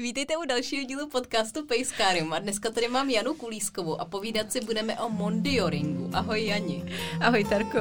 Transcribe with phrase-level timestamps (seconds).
[0.00, 4.60] Vítejte u dalšího dílu podcastu Pejskárium a dneska tady mám Janu Kulískovou a povídat si
[4.60, 6.10] budeme o Mondioringu.
[6.12, 6.84] Ahoj Jani.
[7.20, 7.78] Ahoj Tarko.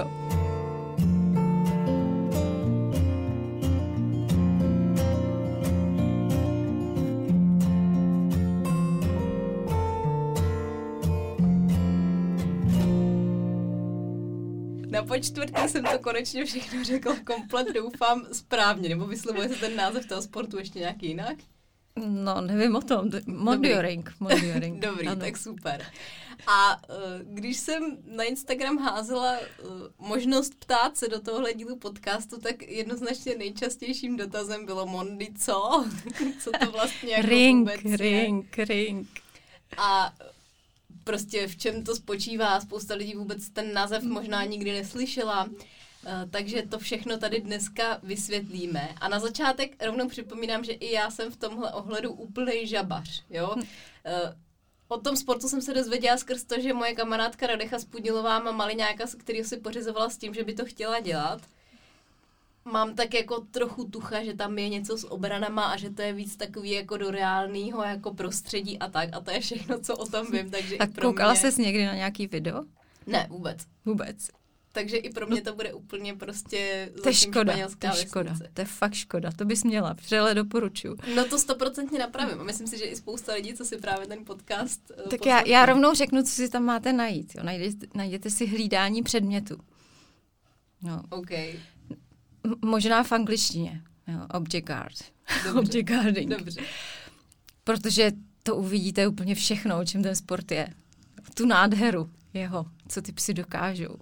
[14.90, 20.06] Na počtvrtý jsem to konečně všechno řekla komplet, doufám správně, nebo vyslovuje se ten název
[20.06, 21.38] toho sportu ještě nějak jinak?
[22.08, 23.10] No, nevím o tom.
[23.26, 24.14] Mondioring.
[24.80, 25.22] Dobrý, ano.
[25.22, 25.86] tak super.
[26.48, 32.40] A uh, když jsem na Instagram házela uh, možnost ptát se do tohohle dílu podcastu,
[32.40, 35.86] tak jednoznačně nejčastějším dotazem bylo Mondi, co?
[36.40, 38.66] co to vlastně jako ring, vůbec ring, je?
[38.66, 39.08] ring.
[39.78, 40.14] A
[41.04, 42.60] prostě v čem to spočívá.
[42.62, 45.50] Spousta lidí vůbec ten název možná nikdy neslyšela.
[46.06, 48.90] Eh, takže to všechno tady dneska vysvětlíme.
[49.02, 53.24] A na začátek rovnou připomínám, že i já jsem v tomhle ohledu úplný žabař.
[53.30, 53.56] Jo?
[53.58, 53.64] Hm.
[54.06, 54.36] Eh,
[54.88, 59.06] o tom sportu jsem se dozvěděla skrz to, že moje kamarádka Radecha Spudnilová má maliňáka,
[59.18, 61.42] který si pořizovala s tím, že by to chtěla dělat.
[62.66, 66.14] Mám tak jako trochu tucha, že tam je něco s obranama a že to je
[66.14, 69.10] víc takový jako do reálného jako prostředí a tak.
[69.14, 70.52] A to je všechno, co o tom vím.
[70.52, 71.42] Takže pro koukala mě...
[71.42, 72.64] ses někdy na nějaký video?
[73.08, 73.60] Ne, vůbec.
[73.86, 74.39] Vůbec.
[74.80, 78.62] Takže i pro mě to bude úplně prostě To je škoda, to je škoda, to
[78.62, 80.96] je fakt škoda, to bys měla, vřele doporučuju.
[81.16, 84.26] No to stoprocentně napravím a myslím si, že i spousta lidí, co si právě ten
[84.26, 87.44] podcast eh, Tak já, já rovnou řeknu, co si tam máte najít, jo.
[87.44, 89.58] Najdete, najděte si hlídání předmětu.
[90.82, 91.04] No.
[91.10, 91.32] OK.
[91.32, 91.56] M-
[92.66, 94.96] možná v angličtině, jo, object guard,
[95.44, 95.60] Dobře.
[95.60, 96.30] object guarding.
[96.30, 96.62] Dobře.
[97.64, 98.12] Protože
[98.44, 100.68] to uvidíte úplně všechno, o čem ten sport je.
[101.34, 103.96] Tu nádheru jeho, co ty psy dokážou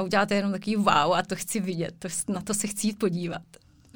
[0.00, 2.98] a uděláte jenom takový wow a to chci vidět, to, na to se chci jít
[2.98, 3.42] podívat.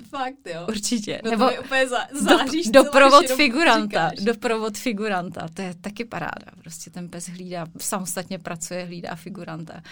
[0.09, 0.67] Fakt, jo.
[0.69, 1.21] Určitě.
[1.25, 4.11] No Nebo úplně za, záříš do, doprovod figuranta.
[4.11, 4.25] Říkáš.
[4.25, 5.49] Doprovod figuranta.
[5.55, 6.47] To je taky paráda.
[6.61, 9.83] Prostě ten pes hlídá, samostatně pracuje, hlídá figuranta.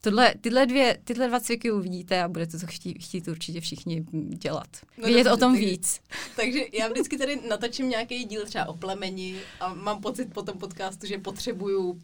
[0.00, 4.68] Tohle, tyhle, dvě, tyhle dva cviky uvidíte a budete to chtít, chtít určitě všichni dělat.
[4.98, 6.00] No Vědět dobře, o tom tak, víc.
[6.36, 10.58] Takže já vždycky tady natočím nějaký díl třeba o plemeni a mám pocit po tom
[10.58, 12.00] podcastu, že potřebuju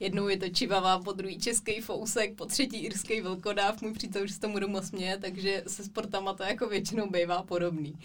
[0.00, 3.82] Jednou je to čivava, po druhý český fousek, po třetí irský velkodáv.
[3.82, 7.98] Můj přítel už se tomu doma směje, takže se sportama to jako většinou bývá podobný.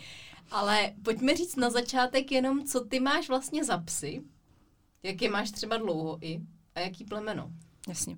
[0.51, 4.21] Ale pojďme říct na začátek jenom, co ty máš vlastně za psy,
[5.03, 6.41] jak je máš třeba dlouho i
[6.75, 7.51] a jaký plemeno.
[7.87, 8.17] Jasně.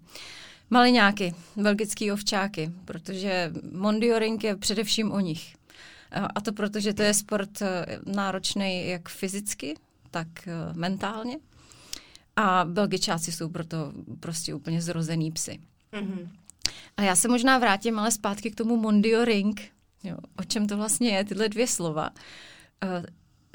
[0.69, 5.55] Maliňáky, belgický ovčáky, protože mondioring je především o nich.
[6.35, 9.75] A to proto, že to je sport eh, náročný jak fyzicky,
[10.11, 11.37] tak eh, mentálně.
[12.39, 15.59] A Belgičáci jsou proto prostě úplně zrozený psy.
[15.93, 16.29] Mm-hmm.
[16.97, 19.61] A já se možná vrátím ale zpátky k tomu Mondio Ring.
[20.03, 22.09] Jo, o čem to vlastně je, tyhle dvě slova.
[22.09, 23.05] Uh,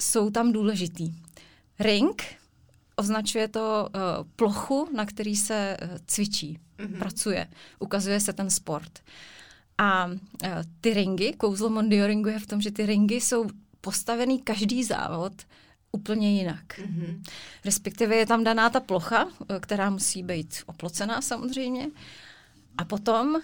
[0.00, 1.14] jsou tam důležitý.
[1.78, 2.22] Ring
[2.96, 4.00] označuje to uh,
[4.36, 6.98] plochu, na který se uh, cvičí, mm-hmm.
[6.98, 7.48] pracuje,
[7.78, 9.00] ukazuje se ten sport.
[9.78, 10.18] A uh,
[10.80, 13.46] ty ringy, kouzlo Mondio Ringu je v tom, že ty ringy jsou
[13.80, 15.32] postavený každý závod
[15.92, 16.78] úplně jinak.
[16.78, 17.22] Mm-hmm.
[17.64, 21.90] Respektive je tam daná ta plocha, eh, která musí být oplocená samozřejmě.
[22.78, 23.40] A potom uh,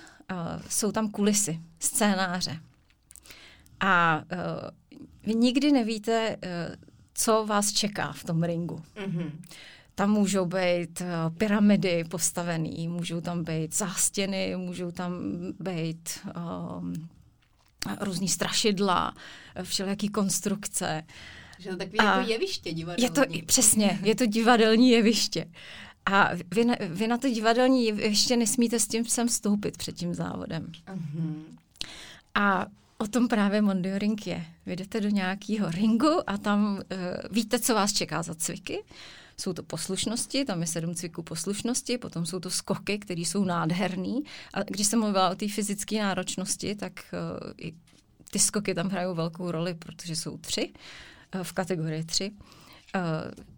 [0.68, 2.60] jsou tam kulisy, scénáře.
[3.80, 4.70] A uh,
[5.22, 6.74] vy nikdy nevíte, uh,
[7.14, 8.82] co vás čeká v tom ringu.
[8.96, 9.30] Mm-hmm.
[9.94, 15.12] Tam můžou být uh, pyramidy postavené, můžou tam být zástěny, můžou tam
[15.60, 16.92] být uh,
[18.00, 19.14] různý strašidla,
[19.62, 21.02] všelijaký konstrukce.
[21.06, 21.14] Uh,
[21.58, 23.04] že to takový a jako jeviště divadelní.
[23.04, 25.46] Je to, přesně, je to divadelní jeviště.
[26.06, 30.14] A vy na, vy na to divadelní jeviště nesmíte s tím sem vstoupit před tím
[30.14, 30.72] závodem.
[30.86, 31.42] Uh-huh.
[32.34, 32.66] A
[32.98, 34.46] o tom právě Mondioring je.
[34.66, 36.80] Vy jdete do nějakého ringu a tam uh,
[37.30, 38.84] víte, co vás čeká za cviky.
[39.40, 44.22] Jsou to poslušnosti, tam je sedm cviků poslušnosti, potom jsou to skoky, které jsou nádherný.
[44.54, 47.70] A když jsem mluvila o té fyzické náročnosti, tak uh,
[48.30, 50.72] ty skoky tam hrajou velkou roli, protože jsou tři.
[50.74, 50.78] Eh,
[51.42, 52.30] v kategorii 3.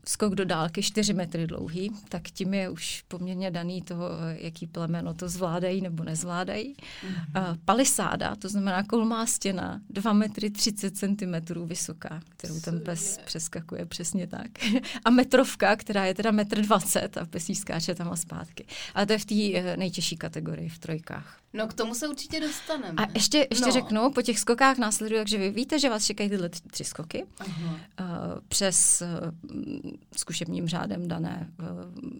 [0.06, 5.14] Skok do dálky 4 metry dlouhý, tak tím je už poměrně daný toho, jaký plemeno
[5.14, 6.74] to zvládají nebo nezvládají.
[6.74, 7.58] Mm-hmm.
[7.64, 14.26] Palisáda, to znamená kolmá stěna, 2 metry 30 cm vysoká, kterou ten pes přeskakuje přesně
[14.26, 14.50] tak.
[15.04, 18.66] a metrovka, která je teda metr 20 a pes skáče tam a zpátky.
[18.94, 21.40] Ale to je v té uh, nejtěžší kategorii v trojkách.
[21.52, 23.04] No k tomu se určitě dostaneme.
[23.04, 23.72] A ještě, ještě no.
[23.72, 28.06] řeknu, po těch skokách následuje, takže vy víte, že vás čekají tyhle tři skoky uh,
[28.48, 31.66] přes uh, zkušebním řádem dané uh,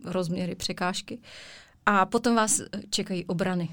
[0.04, 1.18] rozměry překážky.
[1.86, 3.68] A potom vás čekají obrany.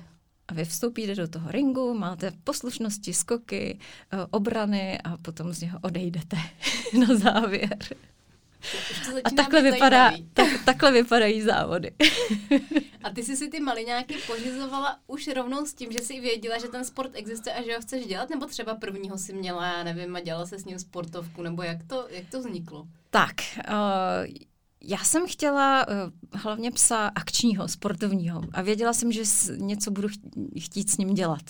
[0.47, 3.79] A vy vstoupíte do toho ringu, máte poslušnosti, skoky,
[4.11, 6.37] eh, obrany a potom z něho odejdete
[7.07, 7.77] na závěr.
[9.23, 11.91] A takhle, vypadá, tak, takhle vypadají závody.
[13.03, 16.67] a ty jsi si ty maliňáky pořizovala už rovnou s tím, že jsi věděla, že
[16.67, 18.29] ten sport existuje a že ho chceš dělat?
[18.29, 21.41] Nebo třeba prvního si měla, já nevím, a dělala se s ním sportovku?
[21.41, 22.87] Nebo jak to, jak to vzniklo?
[23.09, 23.35] Tak,
[23.69, 24.35] uh,
[24.81, 29.21] já jsem chtěla uh, hlavně psa akčního, sportovního a věděla jsem, že
[29.57, 30.07] něco budu
[30.59, 31.43] chtít s ním dělat,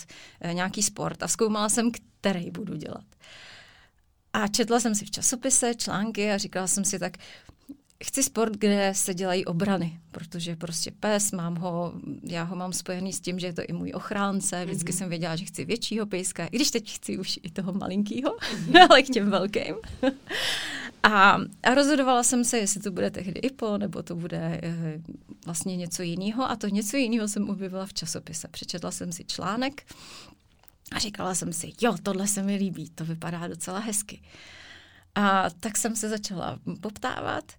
[0.44, 1.90] uh, nějaký sport a zkoumala jsem,
[2.20, 3.04] který budu dělat.
[4.32, 7.16] A četla jsem si v časopise články a říkala jsem si tak,
[8.04, 11.92] chci sport, kde se dělají obrany, protože prostě pes, mám ho,
[12.22, 14.96] já ho mám spojený s tím, že je to i můj ochránce, vždycky mm-hmm.
[14.96, 18.36] jsem věděla, že chci většího pejska, i když teď chci už i toho malinkýho,
[18.90, 19.74] ale k těm velkým.
[21.02, 25.02] a, a rozhodovala jsem se, jestli to bude tehdy IPO, nebo to bude e,
[25.46, 28.48] vlastně něco jiného a to něco jiného jsem objevila v časopise.
[28.48, 29.82] Přečetla jsem si článek,
[30.92, 34.22] a říkala jsem si, jo, tohle se mi líbí, to vypadá docela hezky.
[35.14, 37.52] A tak jsem se začala poptávat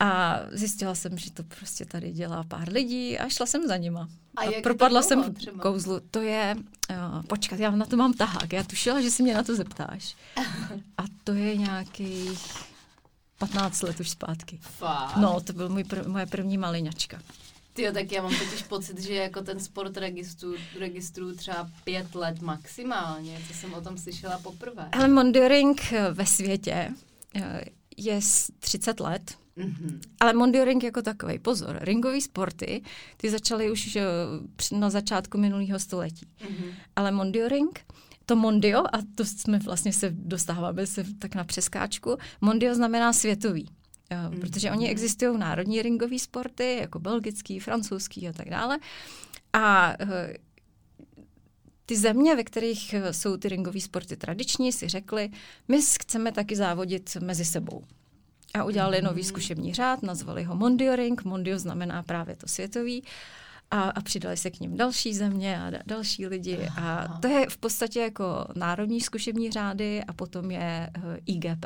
[0.00, 4.08] a zjistila jsem, že to prostě tady dělá pár lidí a šla jsem za nima.
[4.36, 5.62] A, a propadla jsem třeba?
[5.62, 6.00] kouzlu.
[6.10, 6.56] To je,
[6.90, 8.52] uh, počkat, já na to mám tahák.
[8.52, 10.16] Já tušila, že si mě na to zeptáš.
[10.98, 12.38] A to je nějaký
[13.38, 14.58] 15 let už zpátky.
[14.62, 15.16] Fakt?
[15.16, 17.18] No, to byl můj pr- moje první maliňačka.
[17.78, 22.42] Ty tak já mám totiž pocit, že jako ten sport registru, registru třeba pět let
[22.42, 24.88] maximálně, co jsem o tom slyšela poprvé.
[24.92, 26.88] Ale mondioring eh, ve světě
[27.34, 27.64] eh,
[27.96, 28.20] je
[28.58, 30.00] 30 let, Mm-hmm.
[30.20, 32.82] Ale mondioring jako takový, pozor, ringové sporty,
[33.16, 33.98] ty začaly už
[34.72, 36.26] na začátku minulého století.
[36.40, 36.72] Mm-hmm.
[36.96, 37.80] Ale mondioring,
[38.26, 43.68] to mondio, a to jsme vlastně se dostáváme se tak na přeskáčku, mondio znamená světový.
[44.10, 44.40] Mm.
[44.40, 48.78] Protože oni existují národní ringové sporty, jako belgický, francouzský a tak dále.
[49.52, 50.34] A eh,
[51.86, 55.30] ty země, ve kterých eh, jsou ty ringové sporty tradiční, si řekli,
[55.68, 57.84] my chceme taky závodit mezi sebou.
[58.54, 59.28] A udělali nový mhm.
[59.28, 61.24] zkušební řád, nazvali ho Mondio Ring.
[61.24, 63.04] Mondio znamená právě to světový.
[63.70, 66.68] A, a přidali se k ním další země a da, další lidi.
[66.80, 70.90] A to je v podstatě jako národní zkušební řády a potom je
[71.26, 71.64] IGP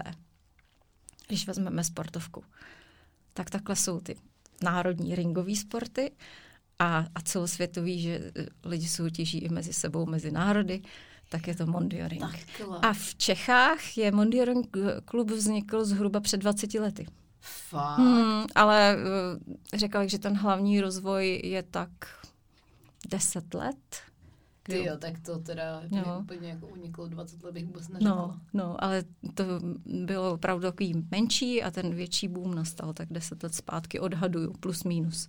[1.33, 2.45] když vezmeme sportovku.
[3.35, 4.17] Tak takhle jsou ty
[4.63, 6.13] národní ringové sporty
[6.79, 10.83] a, a celosvětový, že eh, lidi soutěží i mezi sebou, mezi národy,
[11.29, 12.23] tak je to Mondioring.
[12.83, 17.07] A v Čechách je Mondioring klub vznikl zhruba před 20 lety.
[17.41, 17.99] Fakt?
[17.99, 21.91] Hmm, ale uh, řekla bych, že ten hlavní rozvoj je tak
[23.09, 24.03] 10 let.
[24.79, 26.19] Ty jo, tak to teda no.
[26.21, 28.17] úplně jako uniklo 20 let bych vůbec neřekla.
[28.17, 29.05] No, no, ale
[29.35, 29.45] to
[29.85, 34.85] bylo opravdu takový menší a ten větší boom nastal tak 10 let zpátky, odhaduju, plus
[34.85, 35.29] minus.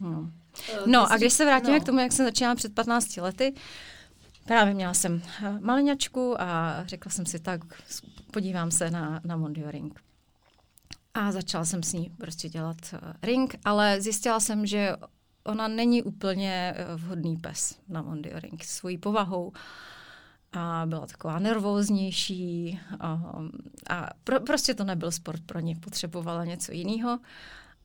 [0.00, 1.80] No, uh, no a když se vrátíme no.
[1.80, 3.54] k tomu, jak jsem začínala před 15 lety,
[4.44, 7.60] právě měla jsem eh, maliňačku a řekla jsem si tak,
[8.30, 10.00] podívám se na, na Mondioring.
[11.14, 14.96] A začala jsem s ní prostě dělat uh, ring, ale zjistila jsem, že
[15.50, 19.52] ona není úplně eh, vhodný pes na Mondioring svojí povahou.
[20.52, 23.22] A byla taková nervóznější a,
[23.90, 27.18] a pro, prostě to nebyl sport pro ně, potřebovala něco jiného.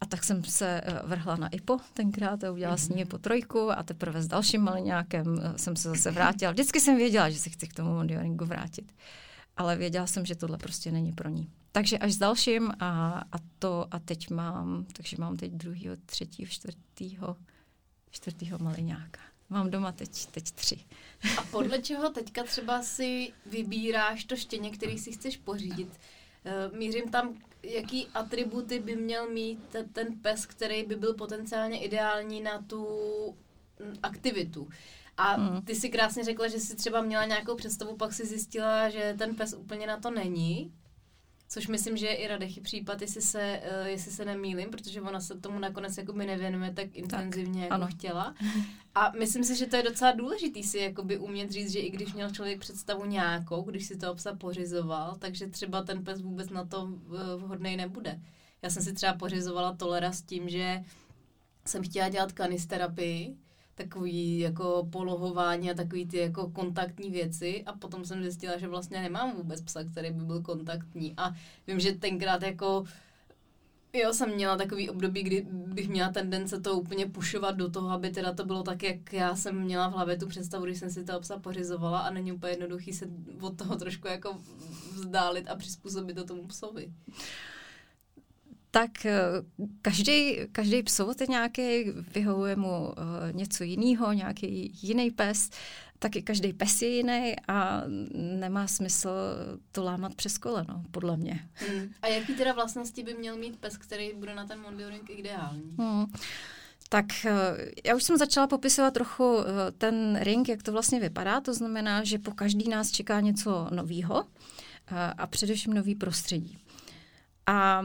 [0.01, 2.85] A tak jsem se eh, vrhla na IPO tenkrát a udělala mm-hmm.
[2.85, 3.09] s ní mhm.
[3.09, 6.51] po trojku a teprve s dalším maliňákem eh, jsem se zase vrátila.
[6.51, 8.91] Vždycky jsem věděla, že se chci k tomu Mondioringu vrátit.
[9.57, 11.49] Ale věděla jsem, že tohle prostě není pro ní.
[11.71, 16.49] Takže až s dalším a, a to a teď mám, takže mám teď druhýho, třetího,
[16.49, 17.35] čtvrtýho,
[18.15, 19.19] čtvrtýho maliňáka.
[19.49, 20.79] Mám doma teď, teď tři.
[21.37, 25.99] A podle čeho teďka třeba si vybíráš to štěně, který si chceš pořídit?
[26.45, 32.41] Eh, mířím tam, jaký atributy by měl mít ten pes, který by byl potenciálně ideální
[32.41, 32.85] na tu
[33.79, 34.69] mm, aktivitu.
[35.17, 35.61] A hmm.
[35.61, 39.35] ty si krásně řekla, že jsi třeba měla nějakou představu, pak si zjistila, že ten
[39.35, 40.73] pes úplně na to není.
[41.47, 45.19] Což myslím, že je i Radechy případ, jestli se, uh, jestli se nemýlím, protože ona
[45.19, 47.87] se tomu nakonec jako by nevěnuje tak intenzivně, tak, jako ano.
[47.87, 48.35] chtěla.
[48.95, 52.13] A myslím si, že to je docela důležitý si jakoby umět říct, že i když
[52.13, 56.65] měl člověk představu nějakou, když si to psa pořizoval, takže třeba ten pes vůbec na
[56.65, 58.19] to uh, vhodný nebude.
[58.61, 60.83] Já jsem si třeba pořizovala tolera s tím, že
[61.65, 63.37] jsem chtěla dělat kanisterapii,
[63.75, 69.01] takový jako polohování a takový ty jako kontaktní věci a potom jsem zjistila, že vlastně
[69.01, 71.31] nemám vůbec psa, který by byl kontaktní a
[71.67, 72.85] vím, že tenkrát jako
[73.95, 78.09] Jo, jsem měla takový období, kdy bych měla tendence to úplně pušovat do toho, aby
[78.09, 81.03] teda to bylo tak, jak já jsem měla v hlavě tu představu, když jsem si
[81.03, 83.05] toho psa pořizovala a není úplně jednoduchý se
[83.41, 84.41] od toho trošku jako
[84.93, 86.93] vzdálit a přizpůsobit to tomu psovi.
[88.75, 88.91] Tak
[89.81, 91.83] každý, každý psovod je nějaký,
[92.15, 92.93] vyhovuje mu
[93.31, 95.49] něco jiného, nějaký jiný pes,
[95.99, 97.81] tak i každý pes je jiný a
[98.13, 99.09] nemá smysl
[99.71, 101.49] to lámat přes koleno, podle mě.
[101.53, 101.89] Hmm.
[102.01, 105.75] A jaký teda vlastnosti by měl mít pes, který bude na ten Mondioring ideální?
[105.77, 106.05] Hmm.
[106.89, 107.31] Tak eh,
[107.85, 111.41] já už jsem začala popisovat trochu eh, ten ring, jak to vlastně vypadá.
[111.41, 114.25] To znamená, že po každý nás čeká něco novýho
[114.87, 116.57] eh, a především nový prostředí.
[117.47, 117.83] A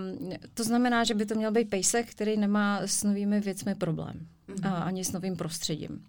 [0.54, 4.26] to znamená, že by to měl být pejsek, který nemá s novými věcmi problém.
[4.48, 4.68] Mm-hmm.
[4.68, 6.06] A ani s novým prostředím.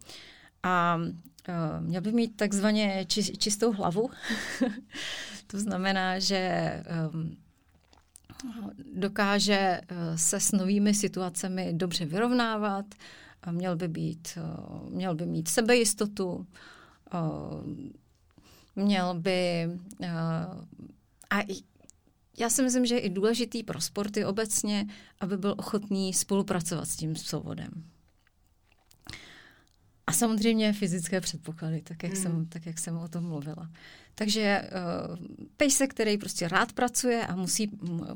[0.64, 4.10] A uh, měl by mít takzvaně či, čistou hlavu.
[5.48, 6.74] to znamená, že
[7.14, 7.38] um,
[8.94, 12.86] dokáže uh, se s novými situacemi dobře vyrovnávat,
[13.44, 16.48] a měl by, být, uh, měl by mít sebejistotu,
[17.14, 17.64] uh,
[18.76, 19.70] měl by...
[20.00, 20.08] Uh,
[21.30, 21.40] a
[22.38, 24.88] já si myslím, že je i důležitý pro sporty obecně,
[25.20, 27.84] aby byl ochotný spolupracovat s tím psovodem.
[30.08, 32.22] A samozřejmě fyzické předpoklady, tak jak, hmm.
[32.22, 33.70] jsem, tak jak jsem o tom mluvila.
[34.16, 34.70] Takže
[35.10, 35.18] uh,
[35.58, 37.72] pejsek, který prostě rád pracuje a musí,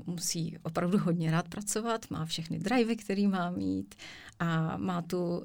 [0.06, 3.96] musí opravdu hodně rád pracovat, má všechny drivey, který má mít
[4.40, 5.44] a má tu uh,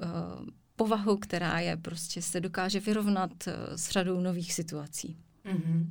[0.75, 5.17] povahu, která je prostě se dokáže vyrovnat uh, s řadou nových situací.
[5.45, 5.85] Mm-hmm.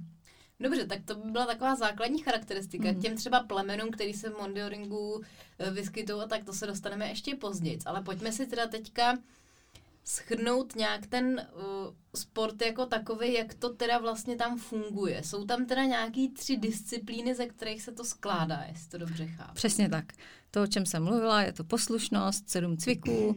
[0.60, 2.92] Dobře, tak to by byla taková základní charakteristika.
[2.92, 3.02] Mm.
[3.02, 5.22] Těm třeba plemenům, který se v Mondioringu
[5.70, 7.78] vyskytují, tak to se dostaneme ještě později.
[7.86, 9.18] Ale pojďme si teda teďka
[10.04, 15.22] schrnout nějak ten uh, sport jako takový, jak to teda vlastně tam funguje.
[15.22, 19.54] Jsou tam teda nějaký tři disciplíny, ze kterých se to skládá, jestli to dobře chápu.
[19.54, 20.04] Přesně tak.
[20.50, 23.34] To, o čem jsem mluvila, je to poslušnost, sedm cviků, uh,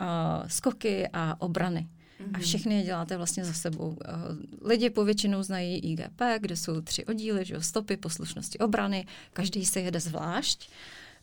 [0.46, 1.88] skoky a obrany.
[2.24, 2.40] A mhm.
[2.40, 3.88] všechny je děláte vlastně za sebou.
[3.88, 9.06] Uh, lidi povětšinou znají IGP, kde jsou tři oddíly, že stopy, poslušnosti, obrany.
[9.32, 10.70] Každý se jede zvlášť.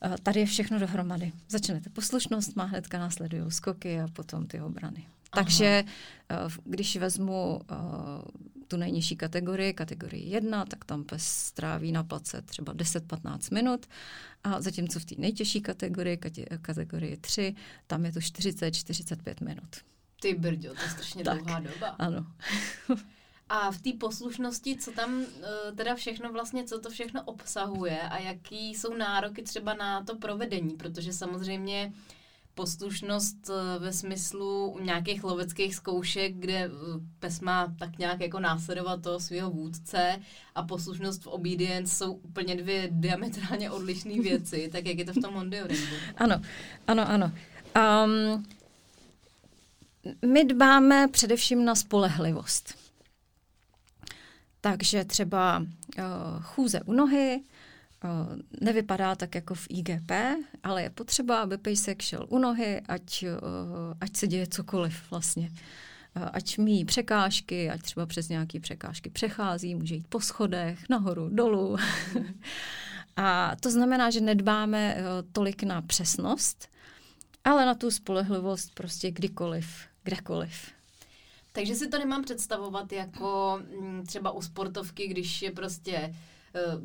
[0.01, 1.31] Eh, tady je všechno dohromady.
[1.49, 5.05] Začnete poslušnost, má hnedka následují skoky a potom ty obrany.
[5.31, 5.43] Aha.
[5.43, 5.83] Takže
[6.29, 7.75] eh, když vezmu eh,
[8.67, 13.85] tu nejnižší kategorii, kategorii 1, tak tam pes stráví na place třeba 10-15 minut
[14.43, 16.17] a zatímco v té nejtěžší kategorii,
[16.61, 17.55] kategorii 3,
[17.87, 19.75] tam je to 40-45 minut.
[20.19, 21.87] Ty brďo, to je strašně tak, dlouhá doba.
[21.87, 22.25] Ano.
[23.49, 28.17] A v té poslušnosti, co tam eh, teda všechno vlastně, co to všechno obsahuje a
[28.17, 31.93] jaký jsou nároky třeba na to provedení, protože samozřejmě
[32.53, 36.69] poslušnost eh, ve smyslu nějakých loveckých zkoušek, kde eh,
[37.19, 40.19] pes má tak nějak jako následovat toho svého vůdce
[40.55, 45.21] a poslušnost v obedience jsou úplně dvě diametrálně odlišné věci, tak jak je to v
[45.21, 45.95] tom Mondioringu?
[46.17, 46.41] Ano,
[46.87, 47.31] ano, ano.
[48.05, 48.45] Um,
[50.25, 52.73] my dbáme především na spolehlivost.
[54.61, 55.65] Takže třeba uh,
[56.41, 57.41] chůze u nohy
[58.03, 58.09] uh,
[58.61, 60.11] nevypadá tak jako v IGP,
[60.63, 63.29] ale je potřeba, aby pejsek šel u nohy, ať, uh,
[64.01, 65.51] ať se děje cokoliv vlastně.
[66.33, 71.77] Ať míjí překážky, ať třeba přes nějaké překážky přechází, může jít po schodech, nahoru, dolů.
[73.15, 74.97] A to znamená, že nedbáme
[75.31, 76.67] tolik na přesnost,
[77.43, 80.71] ale na tu spolehlivost prostě kdykoliv, kdekoliv.
[81.51, 86.13] Takže si to nemám představovat jako mm, třeba u sportovky, když je prostě e,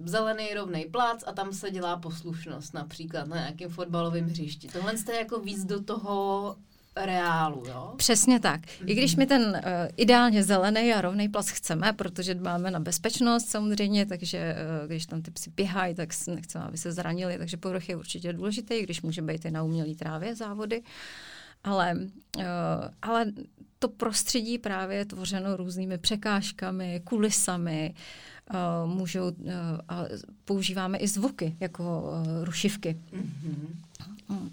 [0.05, 4.69] zelený rovný plac a tam se dělá poslušnost například na nějakém fotbalovém hřišti.
[4.69, 6.57] Tohle jste jako víc do toho
[6.97, 7.95] reálu, jo?
[7.97, 8.61] Přesně tak.
[8.87, 9.61] I když my ten uh,
[9.97, 15.23] ideálně zelený a rovný plac chceme, protože dbáme na bezpečnost samozřejmě, takže uh, když tam
[15.23, 19.23] ty psy běhají, tak nechceme, aby se zranili, takže povrch je určitě důležitý, když může
[19.23, 20.81] být i na umělý trávě závody.
[20.81, 20.87] Uh,
[23.03, 23.33] ale
[23.79, 27.95] to prostředí právě je tvořeno různými překážkami, kulisami,
[28.51, 29.53] uh, můžou, uh,
[29.89, 30.05] a
[30.45, 32.99] používáme i zvuky jako uh, rušivky.
[33.13, 34.51] Mm-hmm.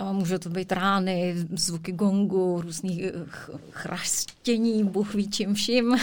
[0.00, 3.02] Uh, můžou to být rány, zvuky gongu, různých
[3.70, 5.96] chrastění, bůh ví čím vším.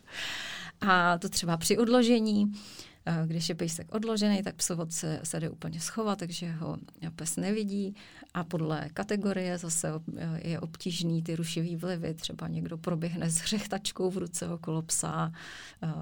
[0.80, 2.52] a to třeba při odložení.
[3.26, 6.76] Když je pejsek odložený, tak psovod se, se jde úplně schovat, takže ho
[7.16, 7.94] pes nevidí.
[8.34, 9.88] A podle kategorie zase
[10.38, 12.14] je obtížný ty rušivý vlivy.
[12.14, 15.32] Třeba někdo proběhne s hřechtačkou v ruce okolo psa,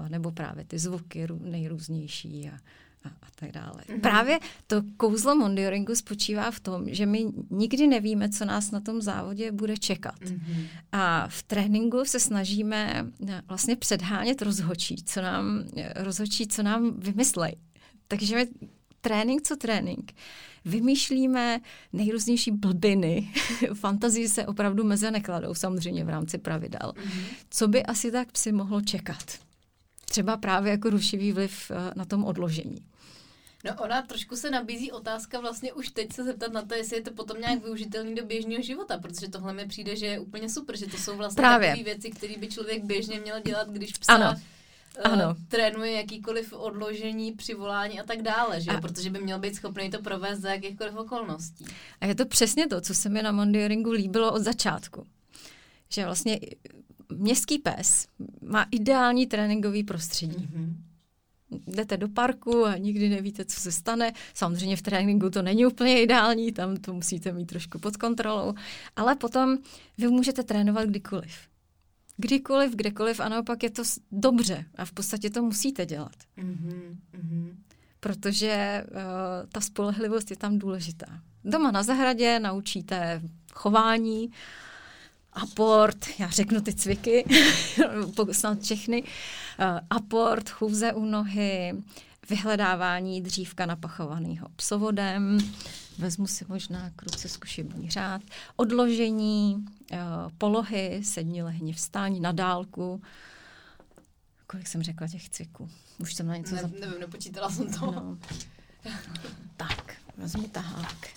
[0.07, 2.49] nebo právě ty zvuky nejrůznější.
[2.49, 2.57] A,
[3.03, 3.83] a, a tak dále.
[3.87, 4.01] Mm-hmm.
[4.01, 9.01] Právě to kouzlo Mondioringu spočívá v tom, že my nikdy nevíme, co nás na tom
[9.01, 10.19] závodě bude čekat.
[10.19, 10.67] Mm-hmm.
[10.91, 16.99] A v tréninku se snažíme eh, vlastně předhánět rozhočí, co nám, eh, rozhočí, co nám
[16.99, 17.55] vymyslej.
[18.07, 18.47] Takže my
[19.01, 20.13] trénink co trénink
[20.65, 21.59] vymýšlíme
[21.93, 23.33] nejrůznější blbiny.
[23.73, 26.93] Fantazii se opravdu meze nekladou, samozřejmě v rámci pravidel.
[26.95, 27.23] Mm-hmm.
[27.49, 29.39] Co by asi tak psi mohlo čekat?
[30.05, 32.85] Třeba právě jako rušivý vliv eh, na tom odložení.
[33.65, 37.01] No ona trošku se nabízí otázka vlastně už teď se zeptat na to, jestli je
[37.01, 40.77] to potom nějak využitelný do běžného života, protože tohle mi přijde, že je úplně super,
[40.77, 41.69] že to jsou vlastně Právě.
[41.69, 44.35] takové věci, které by člověk běžně měl dělat, když psa Ano.
[44.97, 45.35] Eh, Ano.
[45.47, 48.71] trénuje jakýkoliv odložení, přivolání a tak dále, že?
[48.71, 51.65] A- protože by měl být schopný to provést za jakýchkoliv okolností.
[52.01, 55.05] A je to přesně to, co se mi na Mondioringu líbilo od začátku.
[55.89, 56.39] Že vlastně
[57.09, 58.07] městský pes
[58.41, 60.47] má ideální tréninkový prostředí.
[60.53, 60.73] Mm-hmm.
[61.67, 64.13] jdete do parku a nikdy nevíte, co se stane.
[64.33, 68.53] Samozřejmě v tréninku to není úplně ideální, tam to musíte mít trošku pod kontrolou,
[68.95, 69.57] ale potom
[69.97, 71.31] vy můžete trénovat kdykoliv.
[72.21, 76.95] Kdykoliv, kdekoliv a naopak je to dobře a v podstatě to musíte dělat, Mm-hmm.
[77.13, 77.55] Mm-hmm.
[77.99, 81.21] protože uh, ta spolehlivost je tam důležitá.
[81.45, 83.21] Doma na zahradě naučíte
[83.53, 84.31] chování,
[85.33, 87.25] aport, já řeknu ty cviky,
[88.31, 89.07] snad všechny, uh,
[89.89, 91.73] aport, chůze u nohy,
[92.29, 95.37] vyhledávání dřívka napachovaného psovodem,
[95.97, 98.21] vezmu si možná kruce zkušební řád,
[98.55, 99.65] odložení,
[100.37, 103.01] polohy, sedni, lehni, vstaň, na dálku.
[104.47, 105.69] Kolik jsem řekla těch cviků?
[105.97, 106.71] Už jsem na něco Ne, zap...
[106.79, 107.85] nevím, nepočítala jsem to.
[107.85, 108.17] No.
[109.57, 111.07] Tak, vezmu tahák.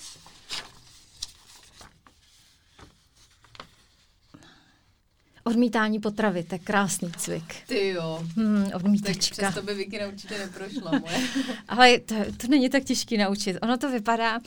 [5.44, 7.54] Odmítání potravy, to je krásný cvik.
[7.66, 8.24] Ty jo.
[8.36, 9.34] Hmm, Tak odmítačka.
[9.50, 11.20] přes to by Vicky určitě neprošla moje.
[11.68, 13.58] Ale to, to není tak těžký naučit.
[13.62, 14.44] Ono to vypadá, uh,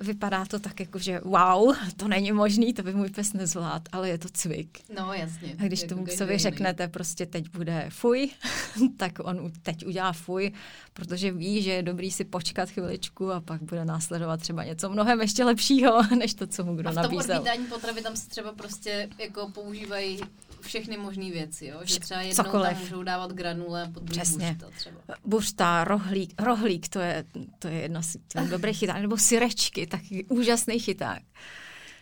[0.00, 4.08] vypadá to tak jako, že wow, to není možný, to by můj pes nezvlád, ale
[4.08, 4.78] je to cvik.
[4.96, 5.56] No jasně.
[5.58, 8.30] A když jako tomu psovi řeknete prostě teď bude fuj,
[8.96, 10.52] tak on teď udělá fuj,
[10.92, 15.20] protože ví, že je dobrý si počkat chviličku a pak bude následovat třeba něco mnohem
[15.20, 17.36] ještě lepšího, než to, co mu kdo A v tom nabízel.
[17.36, 20.20] odmítání potravy tam se třeba prostě jako používají
[20.64, 21.80] všechny možné věci, jo?
[21.84, 22.72] Že třeba jednou cokoliv.
[22.72, 24.52] tam můžou dávat granule a potom Přesně.
[24.52, 25.00] buřta třeba.
[25.24, 27.24] Buřta, rohlík, rohlík, to je,
[27.58, 31.22] to je jedna z je dobrý chyták, nebo syrečky, taky úžasný chyták.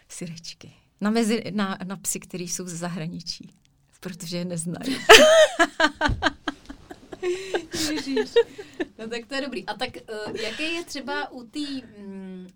[0.08, 0.72] Syrečky.
[1.00, 3.50] Na, mezi, na, na psy, který jsou ze zahraničí,
[4.00, 4.96] protože je neznají.
[8.98, 9.66] No tak to je dobrý.
[9.66, 9.90] A tak
[10.28, 11.60] uh, jaký je třeba u té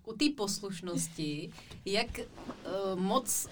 [0.05, 1.49] u té poslušnosti,
[1.85, 3.47] jak uh, moc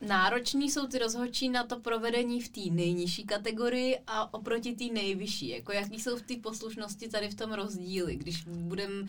[0.00, 5.48] nároční jsou ty rozhodčí na to provedení v té nejnižší kategorii a oproti té nejvyšší?
[5.48, 9.08] Jako jaký jsou v té poslušnosti tady v tom rozdíly, když budeme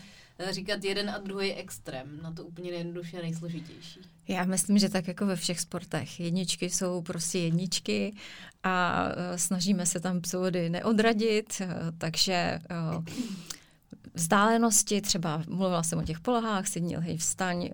[0.49, 3.99] říkat jeden a druhý extrém, na to úplně nejjednodušší a nejsložitější.
[4.27, 6.19] Já myslím, že tak jako ve všech sportech.
[6.19, 8.15] Jedničky jsou prostě jedničky
[8.63, 11.67] a eh, snažíme se tam psovody neodradit, eh,
[11.97, 13.11] takže eh,
[14.13, 17.71] vzdálenosti, třeba mluvila jsem o těch polohách, sedni, lhej, vstaň, eh,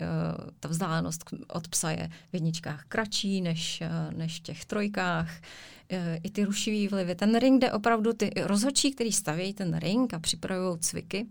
[0.59, 5.41] ta vzdálenost od psa je v jedničkách kratší než, eh, než v těch trojkách.
[5.89, 7.15] Eh, I ty rušivý vlivy.
[7.15, 11.27] Ten ring jde opravdu, ty rozhodčí, který stavějí ten ring a připravují cviky,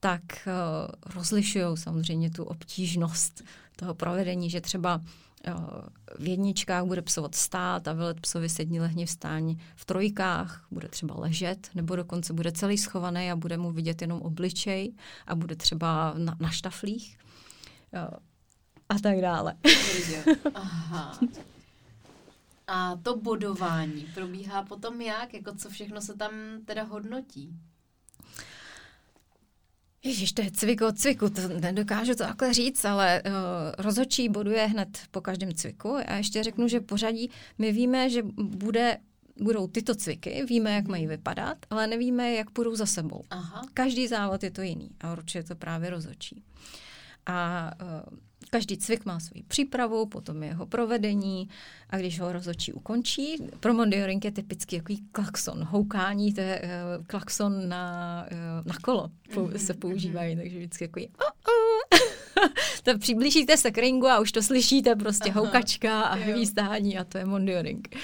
[0.00, 0.22] tak
[1.14, 3.44] rozlišují samozřejmě tu obtížnost
[3.76, 5.00] toho provedení, že třeba
[6.18, 9.56] v jedničkách bude psovat stát a velet psovi sedni lehni vstáň.
[9.74, 14.22] V trojkách bude třeba ležet, nebo dokonce bude celý schovaný a bude mu vidět jenom
[14.22, 14.94] obličej
[15.26, 17.18] a bude třeba na, na štaflích
[17.92, 18.18] uh,
[18.88, 19.54] a tak dále.
[20.54, 21.18] Aha.
[22.66, 25.34] A to bodování probíhá potom jak?
[25.34, 26.32] Jako co všechno se tam
[26.64, 27.60] teda hodnotí?
[30.04, 33.32] Ježíš, to je cvik od cviku, to nedokážu to takhle říct, ale uh,
[33.78, 35.96] rozhodčí boduje hned po každém cviku.
[36.06, 38.98] A ještě řeknu, že pořadí, my víme, že bude,
[39.40, 43.24] budou tyto cviky, víme, jak mají vypadat, ale nevíme, jak půjdou za sebou.
[43.30, 43.62] Aha.
[43.74, 46.44] Každý závod je to jiný a určitě to právě rozhodčí.
[47.26, 48.18] A uh,
[48.50, 51.48] každý cvik má svou přípravu, potom jeho provedení
[51.90, 57.04] a když ho rozhodčí ukončí, pro mondioring je typicky takový klakson, houkání, to je uh,
[57.06, 61.98] klakson na, uh, na kolo pou, se používají, takže vždycky takový oh, oh.
[62.82, 67.04] to přiblížíte se k ringu a už to slyšíte, prostě Aha, houkačka a hvízdání a
[67.04, 67.96] to je mondioring.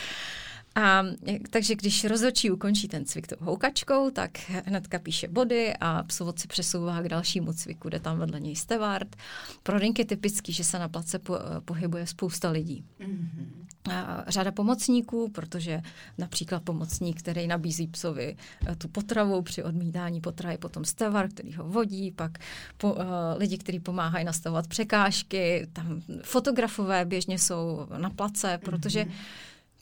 [0.77, 1.03] A
[1.51, 6.49] takže když rozhodčí ukončí ten cvik tou houkačkou, tak hnedka píše body a psovod se
[6.49, 9.17] přesouvá k dalšímu cviku, jde tam vedle něj stevard.
[9.63, 12.85] Pro ring je typický, že se na place po, pohybuje spousta lidí.
[12.99, 13.67] Mhm.
[13.93, 15.83] A řada pomocníků, protože
[16.19, 18.37] například pomocník, který nabízí psovi
[18.67, 22.39] eh, tu potravu při odmítání potravy, potom stevar, který ho vodí, pak
[22.77, 23.03] po, uh,
[23.37, 29.15] lidi, kteří pomáhají nastavovat překážky, tam fotografové běžně jsou na place, protože Mhm.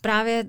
[0.01, 0.45] právě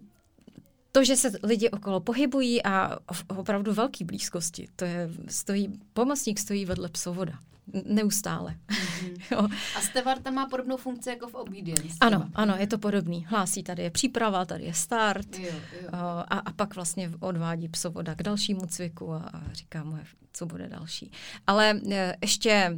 [0.96, 6.64] to, že se lidi okolo pohybují a opravdu velké blízkosti, to je, stojí, pomocník stojí
[6.64, 7.38] vedle psovoda.
[7.84, 8.56] neustále.
[8.96, 9.52] Mm-hmm.
[9.76, 11.96] a Stevarta má podobnou funkci jako v Obedience?
[12.00, 13.26] Ano, ano, je to podobný.
[13.28, 15.50] Hlásí, tady je příprava, tady je start jo,
[15.82, 15.88] jo.
[15.92, 19.98] A, a pak vlastně odvádí psovoda k dalšímu cviku a, a říká mu,
[20.32, 21.10] co bude další.
[21.46, 22.76] Ale e, ještě e,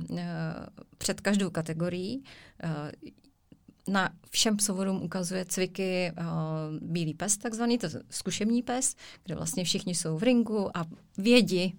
[0.98, 2.24] před každou kategorií
[3.88, 6.24] na všem psovodům ukazuje cviky uh,
[6.88, 10.86] bílý pes, takzvaný, to je zkušební pes, kde vlastně všichni jsou v ringu a
[11.18, 11.74] vědí,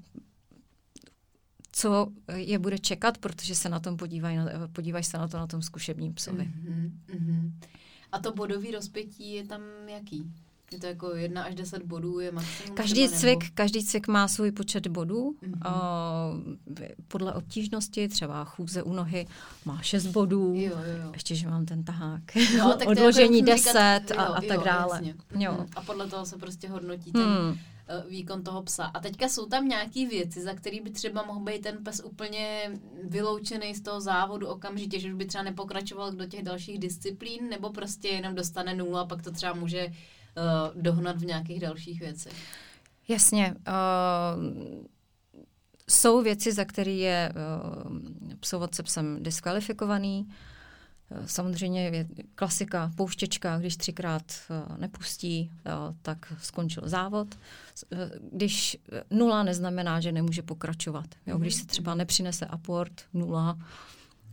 [1.72, 4.38] co je bude čekat, protože se na tom podívají,
[4.72, 6.44] podívají se na to na tom zkušebním psovi.
[6.44, 7.52] Mm-hmm, mm-hmm.
[8.12, 10.32] A to bodový rozpětí je tam jaký?
[10.72, 12.76] Je to jako jedna až deset bodů je maximum?
[12.76, 13.52] Každý třeba, cvik, nebo...
[13.54, 15.36] každý cvik má svůj počet bodů.
[15.44, 15.74] Mm-hmm.
[16.36, 19.28] Uh, podle obtížnosti, třeba chůze u nohy
[19.66, 20.54] má šest bodů.
[20.56, 21.10] Jo, jo, jo.
[21.14, 22.22] Ještě, že mám ten tahák.
[22.58, 25.02] No, tak Odložení jako deset a, a tak dále.
[25.38, 25.52] Jo.
[25.52, 25.68] Mhm.
[25.76, 27.58] A podle toho se prostě hodnotí ten hmm.
[28.10, 28.86] výkon toho psa.
[28.86, 32.72] A teďka jsou tam nějaké věci, za který by třeba mohl být ten pes úplně
[33.04, 37.70] vyloučený z toho závodu okamžitě, že už by třeba nepokračoval do těch dalších disciplín, nebo
[37.70, 39.88] prostě jenom dostane nulu a pak to třeba může
[40.38, 42.34] uh, dohnat v nějakých dalších věcech.
[43.08, 43.56] Jasně.
[43.68, 44.44] Uh,
[45.90, 47.34] jsou věci, za které je
[47.86, 50.28] uh, psovodce psem diskvalifikovaný.
[51.10, 57.36] Uh, samozřejmě je klasika pouštěčka, když třikrát uh, nepustí, uh, tak skončil závod.
[58.32, 58.78] Když
[59.12, 61.06] nula neznamená, že nemůže pokračovat.
[61.26, 61.38] Jo?
[61.38, 63.58] Když se třeba nepřinese aport, nula,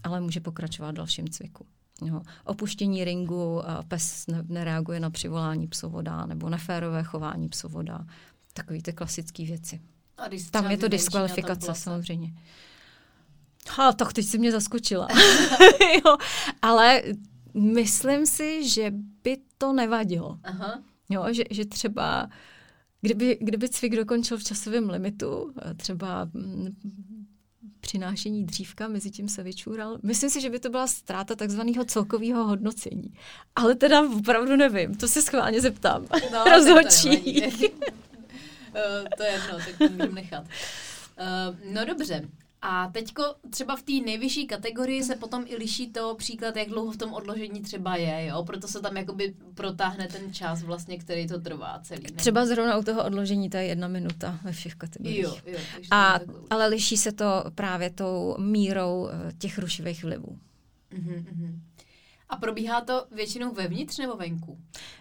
[0.05, 1.67] ale může pokračovat v dalším cviku.
[2.05, 2.23] Jo.
[2.45, 8.07] Opuštění ringu, pes nereaguje na přivolání psovoda nebo neférové chování psovoda.
[8.53, 9.81] Takové ty klasické věci.
[10.19, 12.33] A když Tam je to diskvalifikace samozřejmě.
[13.69, 15.09] Ha, tak teď si mě zaskočila.
[16.05, 16.17] jo,
[16.63, 17.03] ale
[17.55, 18.93] myslím si, že
[19.25, 20.39] by to nevadilo.
[20.45, 20.83] Aha.
[21.09, 22.29] Jo, že, že třeba
[23.01, 26.77] kdyby, kdyby cvik dokončil v časovém limitu, třeba mm,
[27.81, 29.99] přinášení dřívka, mezi tím se vyčůral.
[30.03, 33.15] Myslím si, že by to byla ztráta takzvaného celkového hodnocení.
[33.57, 36.07] Ale teda opravdu nevím, to se schválně zeptám.
[36.33, 37.43] No, Rozhodčí.
[38.79, 40.45] Eh, to je jedno, tak to můžeme nechat.
[40.45, 42.29] Uh, no dobře,
[42.69, 46.93] a teďko třeba v té nejvyšší kategorii se potom i liší to příklad, jak dlouho
[46.93, 48.45] v tom odložení třeba je, jo?
[48.45, 52.03] Proto se tam jakoby protáhne ten čas vlastně, který to trvá celý.
[52.03, 52.17] Ne?
[52.17, 55.23] Třeba zrovna u toho odložení to je jedna minuta ve všech kategoriích.
[55.25, 55.59] Jo, jo,
[55.91, 60.39] A, ale liší se to právě tou mírou eh, těch rušivých vlivů.
[60.93, 61.61] Uh-huh, uh-huh.
[62.29, 64.59] A probíhá to většinou vevnitř nebo venku?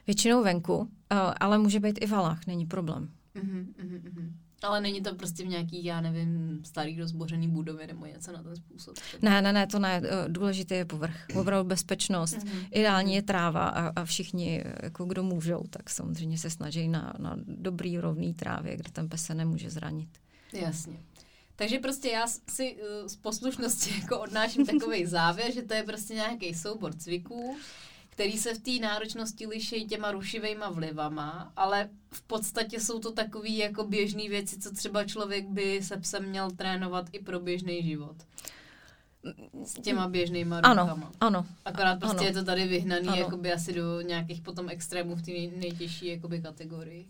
[0.08, 3.10] Většinou venku, eh, ale může být i valách, není problém.
[3.36, 4.32] Uh-huh, uh-huh.
[4.66, 8.56] Ale není to prostě v nějaký, já nevím, starý rozbořený budově nebo něco na ten
[8.56, 8.96] způsob?
[9.22, 10.02] Ne, ne, ne, to ne.
[10.04, 11.26] Eh, důležité je povrch.
[11.36, 12.38] Opravdu bezpečnost.
[12.38, 12.68] Mm-hmm.
[12.72, 17.36] Ideální je tráva a, a všichni, jako kdo můžou, tak samozřejmě se snaží na, na
[17.48, 20.10] dobrý rovný trávě, kde ten pes se nemůže zranit.
[20.54, 20.98] Jasně.
[21.56, 26.14] Takže prostě já si uh, z poslušnosti jako odnáším takový závěr, že to je prostě
[26.14, 27.58] nějaký soubor cviků,
[28.16, 33.50] který se v té náročnosti liší těma rušivejma vlivama, ale v podstatě jsou to takové
[33.50, 38.16] jako běžné věci, co třeba člověk by se psem měl trénovat i pro běžný život.
[39.66, 40.82] S těma běžnýma rukama.
[40.82, 41.46] Ano, ano.
[41.66, 42.28] Akorát prostě ano.
[42.28, 43.18] je to tady vyhnaný ano.
[43.18, 47.08] jakoby asi do nějakých potom extrémů v té nej, nejtěžší jakoby kategorii.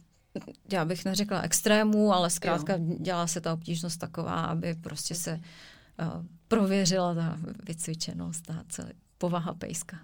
[0.71, 2.95] Já bych neřekla extrémů, ale zkrátka jo.
[2.99, 5.41] dělá se ta obtížnost taková, aby prostě se
[5.99, 9.97] uh, prověřila ta vycvičenost, ta celý, povaha pejska.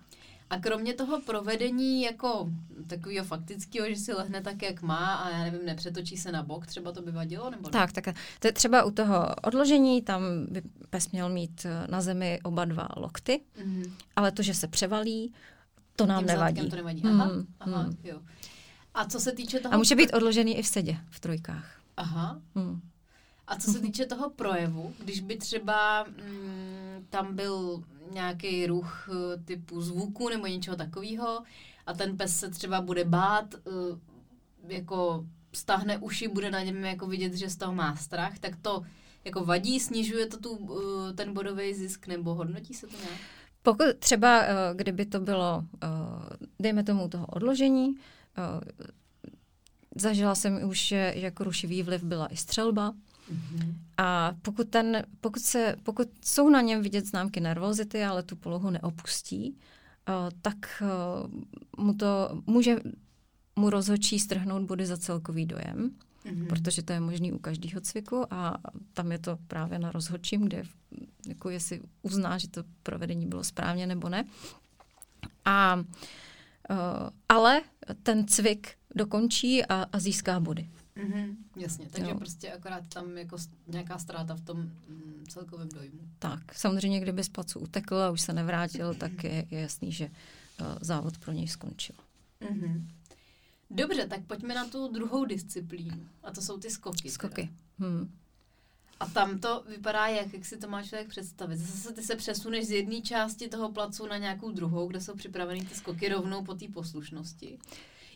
[0.52, 2.50] A kromě toho provedení jako
[2.88, 6.68] takového faktického, že si lehne tak, jak má a já nevím, nepřetočí se na bok,
[6.68, 7.50] třeba to by vadilo?
[7.50, 7.72] Nebo ne?
[7.72, 8.06] Tak, tak.
[8.40, 12.66] To je třeba u toho odložení, tam by pes měl mít eh, na zemi oba
[12.66, 13.92] dva lokty, mm-hmm.
[14.16, 15.34] ale to, že se převalí,
[15.96, 16.70] to nám Tím nevadí.
[16.70, 17.04] to nevadí.
[17.06, 17.98] Aha, mm, aha, mm.
[18.04, 18.20] jo.
[18.94, 19.74] A co se týče toho...
[19.74, 21.82] A může být odložený i v sedě, v trojkách.
[21.98, 22.42] Aha.
[22.56, 22.82] Mm.
[23.48, 27.84] A co se týče toho projevu, když by třeba mm, tam byl
[28.14, 31.44] nějaký ruch eh, typu zvuku nebo něčeho takového
[31.86, 33.70] a ten pes se třeba bude bát, eh,
[34.68, 38.84] jako stáhne uši, bude na něm jako vidět, že z toho má strach, tak to
[39.24, 40.70] jako vadí, snižuje to tu,
[41.10, 43.20] eh, ten bodový zisk nebo hodnotí se to nějak?
[43.64, 44.44] Pokud třeba,
[44.74, 45.64] kdyby to bylo,
[46.60, 47.96] dejme tomu toho odložení,
[49.96, 52.94] zažila jsem už, že jako rušivý vliv byla i střelba,
[53.32, 53.74] Mm-hmm.
[53.98, 58.70] A pokud, ten, pokud, se, pokud jsou na něm vidět známky nervozity, ale tu polohu
[58.70, 59.58] neopustí,
[60.10, 62.80] uh, tak uh, mu to může
[63.56, 65.92] mu rozhodčí strhnout body za celkový dojem,
[66.26, 66.48] mm-hmm.
[66.48, 68.58] protože to je možný u každého cviku a
[68.94, 70.64] tam je to právě na rozhodčím, kde
[71.28, 74.26] jako jestli uzná, že to provedení bylo správně nebo ne.
[75.46, 75.86] A, uh,
[77.30, 77.62] ale
[78.04, 80.70] ten cvik dokončí a, a získá body.
[80.98, 82.18] Mm-hmm, jasně, takže jo.
[82.18, 86.00] prostě akorát tam jako nějaká ztráta v tom mm, celkovém dojmu.
[86.20, 90.06] Tak, samozřejmě, kdyby z placu utekl a už se nevrátil, tak je, je jasný, že
[90.06, 91.96] uh, závod pro něj skončil.
[92.42, 92.86] Mm-hmm.
[93.70, 96.08] Dobře, tak pojďme na tu druhou disciplínu.
[96.24, 97.10] A to jsou ty skoky.
[97.10, 97.50] Skoky.
[97.80, 98.12] Hmm.
[99.00, 101.58] A tam to vypadá jak, jak si to má člověk představit.
[101.58, 105.66] Zase ty se přesuneš z jedné části toho placu na nějakou druhou, kde jsou připraveny
[105.66, 107.60] ty skoky rovnou po té poslušnosti.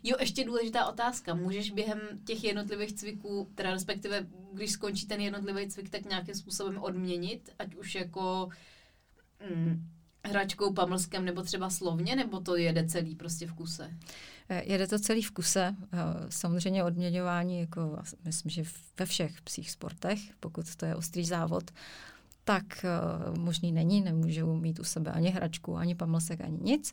[0.08, 1.34] Jo, ještě důležitá otázka.
[1.34, 6.78] Můžeš během těch jednotlivých cviků, teda respektive když skončí ten jednotlivý cvik, tak nějakým způsobem
[6.78, 8.50] odměnit, ať už jako
[9.56, 9.90] mm,
[10.26, 13.94] hračkou, pamlskem nebo třeba slovně, nebo to jede celý prostě v kuse?
[14.50, 15.76] Eh, jede to celý v kuse.
[15.94, 15.98] Eh,
[16.30, 18.64] samozřejmě odměňování, jako myslím, že
[19.00, 21.72] ve všech psích sportech, pokud to je ostrý závod,
[22.46, 26.92] tak uh, možný není, nemůžu mít u sebe ani hračku, ani pamlsek, ani nic,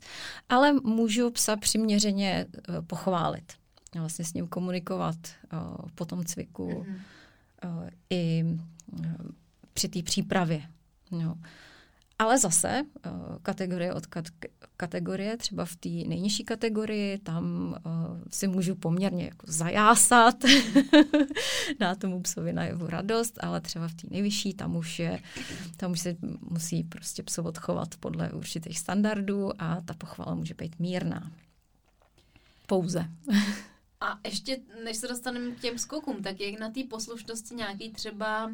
[0.49, 3.53] ale můžu psa přiměřeně uh, pochválit.
[3.95, 5.15] Vlastně s ním komunikovat
[5.53, 5.59] uh,
[5.95, 7.89] po tom cviku mm-hmm.
[8.09, 8.45] i
[9.73, 10.61] při té přípravě.
[11.11, 11.37] No.
[12.19, 14.47] Ale zase uh, kategorie od kat-
[14.77, 20.35] kategorie, třeba v té nejnižší kategorii, tam uh, si můžu poměrně jako zajásat,
[21.79, 25.19] dát tomu psovi na jeho radost, ale třeba v té nejvyšší, tam už je,
[25.77, 26.15] tam už se
[26.49, 31.31] musí prostě pso odchovat podle určitých standardů a ta pochvala může být mírná.
[32.67, 33.09] Pouze.
[34.01, 38.51] a ještě, než se dostaneme k těm skokům, tak jak na té poslušnosti nějaký třeba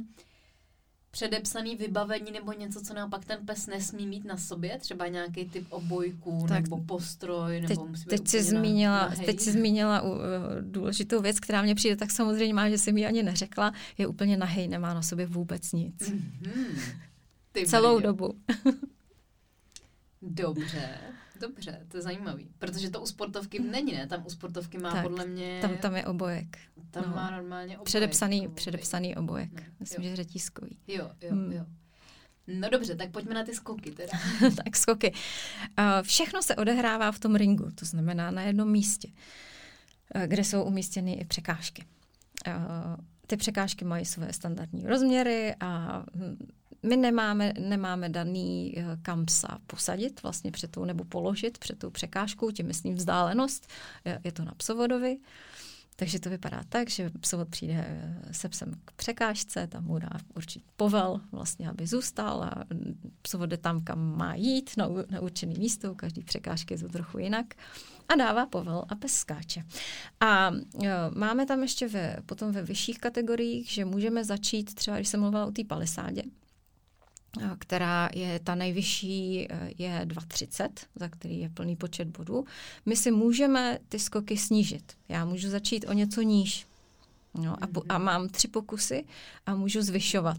[1.11, 5.65] předepsaný vybavení nebo něco, co naopak ten pes nesmí mít na sobě, třeba nějaký typ
[5.69, 10.17] obojku tak nebo postroj, nebo teď, musí teď si zmínila, teď si zmínila uh,
[10.61, 14.37] důležitou věc, která mě přijde tak samozřejmě má, že jsem mi ani neřekla, je úplně
[14.37, 15.95] nahej, nemá na sobě vůbec nic.
[16.01, 17.65] Mm-hmm.
[17.65, 18.07] Celou mě.
[18.07, 18.33] dobu.
[20.21, 20.97] Dobře.
[21.39, 22.47] Dobře, to je zajímavý.
[22.59, 24.07] Protože to u sportovky není, ne?
[24.07, 25.59] Tam u sportovky má tak, podle mě...
[25.61, 26.57] Tam, tam je obojek.
[26.91, 27.15] Tam no.
[27.15, 27.85] má normálně obojek.
[27.85, 28.55] Předepsaný, obojek.
[28.55, 29.51] předepsaný obojek.
[29.53, 30.09] No, Myslím, jo.
[30.09, 30.77] že řetízkový.
[30.87, 31.51] Jo, jo, hmm.
[31.51, 31.65] jo.
[32.47, 34.11] No dobře, tak pojďme na ty skoky teda.
[34.63, 35.13] tak skoky.
[35.79, 39.07] Uh, všechno se odehrává v tom ringu, to znamená na jednom místě,
[40.15, 41.85] uh, kde jsou umístěny i překážky.
[42.47, 42.53] Uh,
[43.27, 46.47] ty překážky mají své standardní rozměry a hm,
[46.83, 51.89] my nemáme, nemáme daný eh, kam psa posadit vlastně před tou, nebo položit před tou
[51.89, 53.67] překážkou, tím myslím vzdálenost,
[54.23, 55.17] je to na psovodovi.
[55.99, 60.09] Takže to vypadá tak, že psovod přijde eh, se psem k překážce, tam mu dá
[60.35, 62.63] určitý povel, vlastně, aby zůstal a
[63.21, 66.89] psovod jde tam, kam má jít, na, na určený místo, u každý překážky je to
[66.89, 67.45] trochu jinak
[68.09, 69.63] a dává povel a pes skáče.
[70.19, 74.97] A jo, eh, máme tam ještě ve, potom ve vyšších kategoriích, že můžeme začít třeba,
[74.97, 76.23] když jsem mluvila o té palisádě,
[77.59, 82.45] která je ta nejvyšší, e, je 2,30, za který je plný počet bodů.
[82.85, 84.93] My si můžeme ty skoky snížit.
[85.09, 86.65] Já můžu začít o něco níž.
[87.33, 89.05] No, a, po, a mám tři pokusy
[89.45, 90.37] a můžu zvyšovat.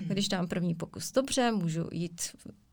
[0.00, 2.20] Když dám první pokus dobře, můžu jít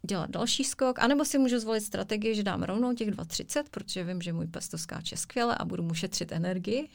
[0.08, 4.22] dělat další skok, anebo si můžu zvolit strategii, že dám rovnou těch 2,30, protože vím,
[4.22, 6.90] že můj pes to skáče skvěle a budu mu šetřit energii.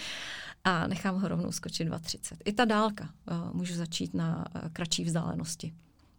[0.64, 2.36] a nechám ho rovnou skočit 2,30.
[2.44, 5.72] I ta dálka uh, můžu začít na uh, kratší vzdálenosti.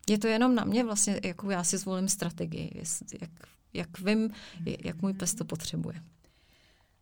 [0.10, 2.84] Je to jenom na mě vlastně, jakou já si zvolím strategii,
[3.22, 3.32] jak,
[3.74, 4.30] jak vím,
[4.86, 6.02] jak můj pes to potřebuje.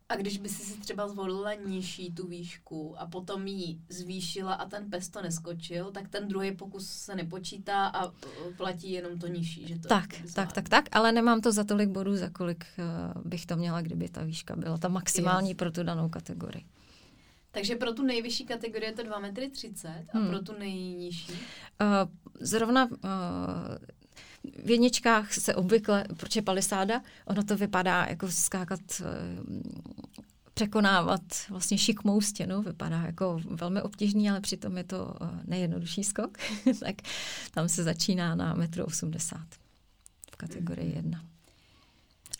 [0.08, 4.90] A když by si třeba zvolila nižší tu výšku a potom ji zvýšila a ten
[4.90, 8.12] pes to neskočil, tak ten druhý pokus se nepočítá a
[8.56, 11.88] platí jenom to nižší, že to Tak, tak, tak, tak, ale nemám to za tolik
[11.88, 12.64] bodů, za kolik
[13.14, 15.56] uh, bych to měla, kdyby ta výška byla ta maximální yes.
[15.56, 16.64] pro tu danou kategorii.
[17.50, 20.28] Takže pro tu nejvyšší kategorii je to 2,30 m a hmm.
[20.28, 21.32] pro tu nejnižší?
[21.32, 22.90] Uh, zrovna uh,
[24.64, 29.06] v jedničkách se obvykle, proč je palisáda, ono to vypadá jako skákat, uh,
[30.54, 36.38] překonávat vlastně šikmou stěnu, vypadá jako velmi obtížný, ale přitom je to uh, nejjednodušší skok,
[36.80, 36.94] tak
[37.50, 39.46] tam se začíná na 1,80 m
[40.32, 41.18] v kategorii 1.
[41.18, 41.28] Hmm.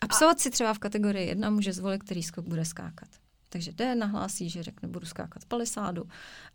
[0.01, 3.09] A psovat si třeba v kategorii 1 může zvolit, který skok bude skákat.
[3.55, 6.03] Takže jde, nahlásí, že řekne, budu skákat palisádu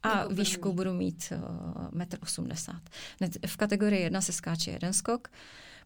[0.03, 1.33] a jako výšku budu mít
[1.93, 2.81] uh, 1,80
[3.21, 3.31] m.
[3.47, 5.29] V kategorii 1 se skáče jeden skok,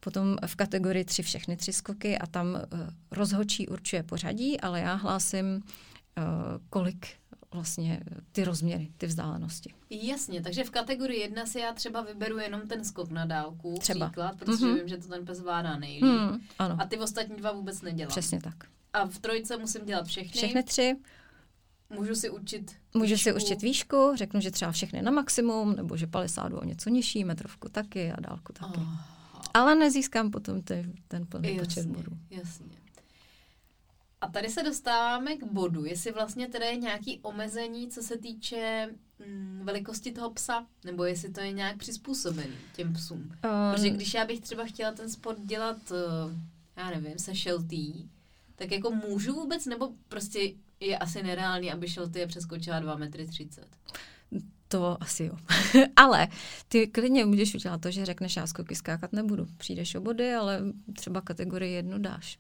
[0.00, 4.94] potom v kategorii 3 všechny tři skoky a tam uh, rozhočí určuje pořadí, ale já
[4.94, 5.62] hlásím, uh,
[6.70, 7.07] kolik
[7.50, 8.00] vlastně
[8.33, 9.74] ty rozměry, ty vzdálenosti.
[9.90, 14.07] Jasně, takže v kategorii 1 si já třeba vyberu jenom ten skok na dálku, třeba.
[14.07, 14.74] příklad, protože mm-hmm.
[14.74, 16.03] vím, že to ten pes zvládá nejlíp.
[16.03, 16.77] Mm, ano.
[16.81, 18.09] A ty ostatní dva vůbec nedělám.
[18.09, 18.74] Přesně tak.
[18.94, 20.30] A v trojce musím dělat všechny.
[20.30, 20.96] Všechny tři.
[21.90, 23.22] Můžu si určit Můžu výšku.
[23.22, 27.24] si určit výšku, řeknu, že třeba všechny na maximum, nebo že palisádu o něco nižší,
[27.24, 28.76] metrovku taky a dálku taky.
[28.76, 29.09] Aha.
[29.54, 32.12] Ale nezískám potom ty, ten plný jasně, počet bodů.
[32.30, 32.76] Jasně.
[34.20, 38.88] A tady se dostáváme k bodu, jestli vlastně tedy je nějaký omezení, co se týče
[39.26, 43.18] mm, velikosti toho psa, nebo jestli to je nějak přizpůsobený těm psům.
[43.18, 43.30] Um,
[43.74, 46.33] Protože když já bych třeba chtěla ten sport dělat, uh,
[46.76, 48.09] já nevím, se šeltý,
[48.57, 53.27] tak jako můžu vůbec, nebo prostě je asi nereálný, aby šelty je přeskočila 2,30 metry.
[54.69, 55.37] To asi jo.
[55.97, 56.29] ale
[56.69, 59.47] ty klidně můžeš udělat to, že řekneš, já skoky skákat nebudu.
[59.57, 60.61] Přijdeš o body, ale
[60.97, 62.38] třeba kategorii jednu dáš.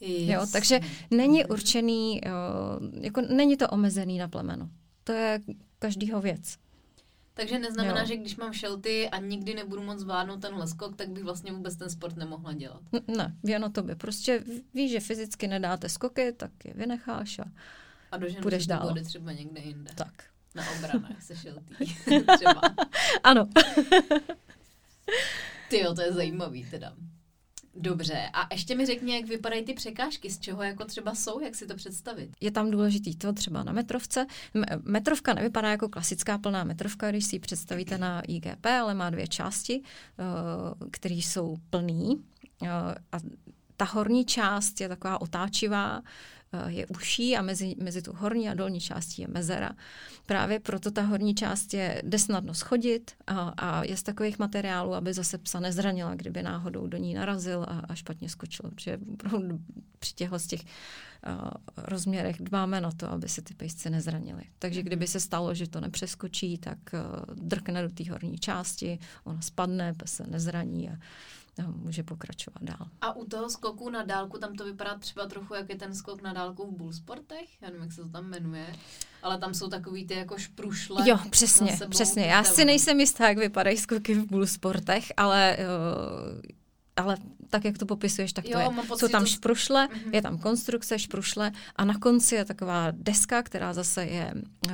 [0.00, 0.28] Yes.
[0.28, 2.32] Jo, takže není určený, jo,
[3.00, 4.68] jako není to omezený na plemeno.
[5.04, 5.40] To je
[5.78, 6.56] každýho věc.
[7.40, 8.06] Takže neznamená, jo.
[8.06, 11.76] že když mám šelty a nikdy nebudu moc zvládnout ten skok, tak bych vlastně vůbec
[11.76, 12.82] ten sport nemohla dělat.
[13.16, 13.96] Ne, jen o tobě.
[13.96, 17.44] Prostě víš, že fyzicky nedáte skoky, tak je vynecháš a,
[18.12, 18.88] a budeš dál.
[18.88, 19.90] body třeba někde jinde.
[19.94, 20.24] Tak.
[20.54, 21.74] Na obranách se šeltý.
[22.36, 22.60] třeba.
[23.22, 23.48] Ano.
[25.68, 26.94] Ty jo, to je zajímavý teda.
[27.82, 31.54] Dobře, a ještě mi řekni, jak vypadají ty překážky, z čeho jako třeba jsou, jak
[31.54, 32.30] si to představit?
[32.40, 34.26] Je tam důležitý to třeba na metrovce.
[34.82, 39.26] Metrovka nevypadá jako klasická plná metrovka, když si ji představíte na IGP, ale má dvě
[39.26, 40.24] části, eh,
[40.90, 42.24] které jsou plný.
[42.62, 42.68] Eh,
[43.12, 43.18] a
[43.76, 46.02] ta horní část je taková otáčivá,
[46.66, 49.70] je uší a mezi, mezi tu horní a dolní částí je mezera.
[50.26, 54.94] Právě proto ta horní část je, jde snadno schodit a, a je z takových materiálů,
[54.94, 58.70] aby zase psa nezranila, kdyby náhodou do ní narazil a, a špatně skočil.
[58.70, 58.98] Protože
[59.98, 64.42] při těchto z těch uh, rozměrech dbáme na to, aby se ty pejsci nezranili.
[64.58, 69.40] Takže kdyby se stalo, že to nepřeskočí, tak uh, drkne do té horní části, ona
[69.40, 70.96] spadne, pes se nezraní a
[71.66, 72.88] může pokračovat dál.
[73.00, 76.22] A u toho skoku na dálku, tam to vypadá třeba trochu, jak je ten skok
[76.22, 78.76] na dálku v bullsportech, já nevím, jak se to tam jmenuje,
[79.22, 81.08] ale tam jsou takový ty jako šprušle.
[81.08, 82.26] Jo, přesně, přesně.
[82.26, 86.40] Já si nejsem jistá, jak vypadají skoky v bullsportech, ale uh,
[86.96, 87.16] ale
[87.50, 88.96] tak, jak to popisuješ, tak to jo, je.
[88.98, 90.14] Jsou tam šprušle, mm-hmm.
[90.14, 94.34] je tam konstrukce, šprušle a na konci je taková deska, která zase je,
[94.66, 94.72] uh,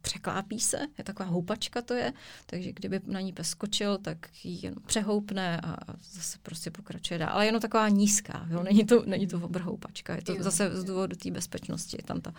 [0.00, 2.12] překlápí se, je taková houpačka to je,
[2.46, 5.76] takže kdyby na ní pes skočil, tak ji jen přehoupne a
[6.12, 7.30] zase prostě pokračuje dál.
[7.32, 8.62] Ale jenom taková nízká, jo?
[8.62, 10.42] Není, to, není to obrhoupačka, je to jo.
[10.42, 12.34] zase z důvodu té bezpečnosti, je tam ta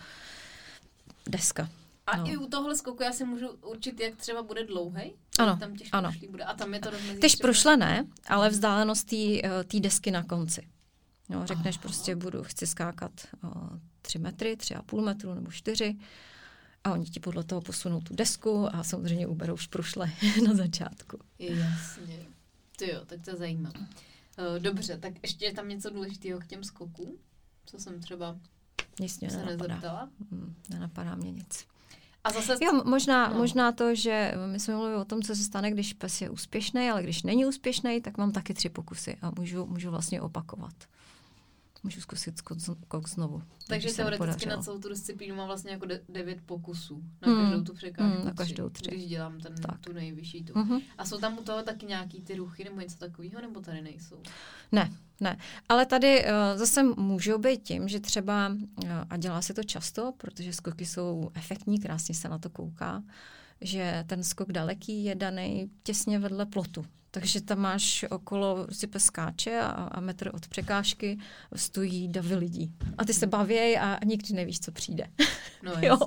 [1.28, 1.68] deska.
[2.06, 2.28] A no.
[2.28, 5.12] i u tohle skoku já si můžu určit, jak třeba bude dlouhý?
[5.38, 6.12] Ano, tam těch ano.
[6.30, 6.44] Bude.
[6.44, 6.90] A tam je to
[7.20, 9.40] Tyž prošle ne, ale vzdálenost té
[9.76, 10.68] eh, desky na konci.
[11.28, 11.82] No, řekneš Aha.
[11.82, 13.12] prostě, budu, chci skákat
[13.44, 13.48] o,
[14.02, 15.96] tři metry, tři a půl metru nebo čtyři
[16.84, 20.10] a oni ti podle toho posunou tu desku a samozřejmě uberou šprušle
[20.46, 21.18] na začátku.
[21.38, 22.26] Jasně.
[22.76, 23.80] Ty jo, tak to je zajímavé.
[24.38, 27.18] Eh, dobře, tak ještě je tam něco důležitého k těm skokům?
[27.66, 28.36] Co jsem třeba
[29.00, 29.74] nic mě se nenapadá.
[29.74, 30.10] nezeptala?
[30.30, 31.66] Hmm, nenapadá mě nic.
[32.26, 32.56] A zase...
[32.64, 33.34] Jo, možná, no.
[33.34, 36.90] možná to, že my jsme mluvili o tom, co se stane, když pes je úspěšný,
[36.90, 40.74] ale když není úspěšný, tak mám taky tři pokusy a můžu, můžu vlastně opakovat.
[41.82, 43.42] Můžu zkusit skok znovu.
[43.66, 47.40] Takže teoreticky na celou tu disciplínu mám vlastně jako de- devět pokusů na mm.
[47.40, 48.18] každou tu překážku.
[48.18, 48.90] Mm, na každou tři.
[48.90, 49.78] Když dělám ten, tak.
[49.80, 50.52] tu nejvyšší tu.
[50.52, 50.82] Mm-hmm.
[50.98, 54.22] A jsou tam u toho taky nějaký ty ruchy nebo něco takového, nebo tady nejsou?
[54.72, 55.36] Ne, ne.
[55.68, 60.12] Ale tady uh, zase můžou být tím, že třeba, uh, a dělá se to často,
[60.16, 63.02] protože skoky jsou efektní, krásně se na to kouká,
[63.60, 66.84] že ten skok daleký je daný těsně vedle plotu.
[67.20, 71.18] Takže tam máš okolo si peskáče a, a metr od překážky
[71.54, 72.74] stojí davy lidí.
[72.98, 75.06] A ty se baví a, nikdy nevíš, co přijde.
[75.62, 75.98] No, jo.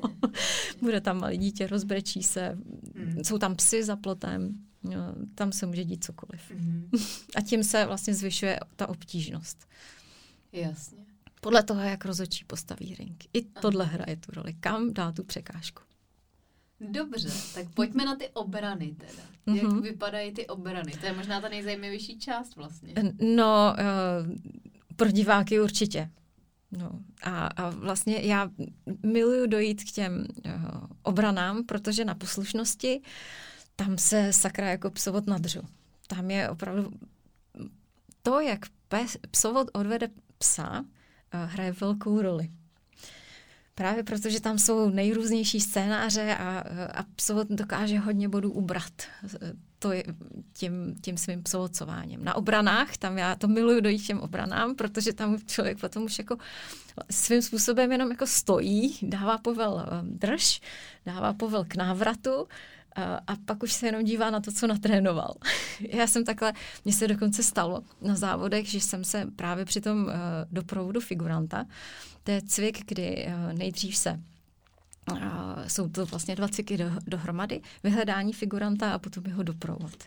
[0.81, 2.57] Bude tam malé dítě, rozbrečí se,
[2.95, 3.23] mm.
[3.23, 5.01] jsou tam psy za plotem, jo,
[5.35, 6.41] tam se může dít cokoliv.
[6.51, 6.89] Mm.
[7.35, 9.67] a tím se vlastně zvyšuje ta obtížnost.
[10.51, 11.05] Jasně.
[11.41, 13.23] Podle toho, jak rozočí postaví ring.
[13.33, 14.53] I tohle hraje tu roli.
[14.53, 15.88] Kam dá tu překážku.
[16.81, 19.23] Dobře, tak pojďme na ty obrany teda.
[19.47, 19.55] Mm-hmm.
[19.55, 19.81] Jak mhm.
[19.81, 20.91] vypadají ty obrany?
[20.91, 22.93] To je možná ta nejzajímavější část vlastně.
[23.35, 24.35] No, uh,
[24.95, 26.09] pro diváky určitě.
[26.71, 26.91] No,
[27.23, 28.49] a, a vlastně já
[29.03, 30.53] miluju dojít k těm uh,
[31.03, 33.01] obranám, protože na poslušnosti
[33.75, 35.61] tam se sakra jako psovod nadřu.
[36.07, 36.91] Tam je opravdu
[38.23, 40.85] to, jak pes, psovod odvede psa, uh,
[41.51, 42.49] hraje velkou roli.
[43.79, 46.63] Právě protože tam jsou nejrůznější scénáře a,
[46.93, 48.93] a psovod dokáže hodně bodů ubrat
[49.79, 50.03] to je
[50.53, 52.23] tím, tím svým psovocováním.
[52.23, 56.37] Na obranách, tam já to miluju dojít těm obranám, protože tam člověk potom už jako
[57.11, 60.61] svým způsobem jenom jako stojí, dává povel eh, drž,
[61.05, 62.47] dává povel k návratu
[63.27, 65.33] a pak už se jenom dívá na to, co natrénoval.
[65.93, 66.53] Já jsem takhle,
[66.85, 70.11] mně se dokonce stalo na závodech, že jsem se právě při tom uh,
[70.51, 71.65] doprovodu figuranta,
[72.23, 74.19] to je cvik, kdy uh, nejdřív se
[75.11, 75.17] uh,
[75.67, 80.03] jsou to vlastně dva cviky do, dohromady, vyhledání figuranta a potom jeho doprovod.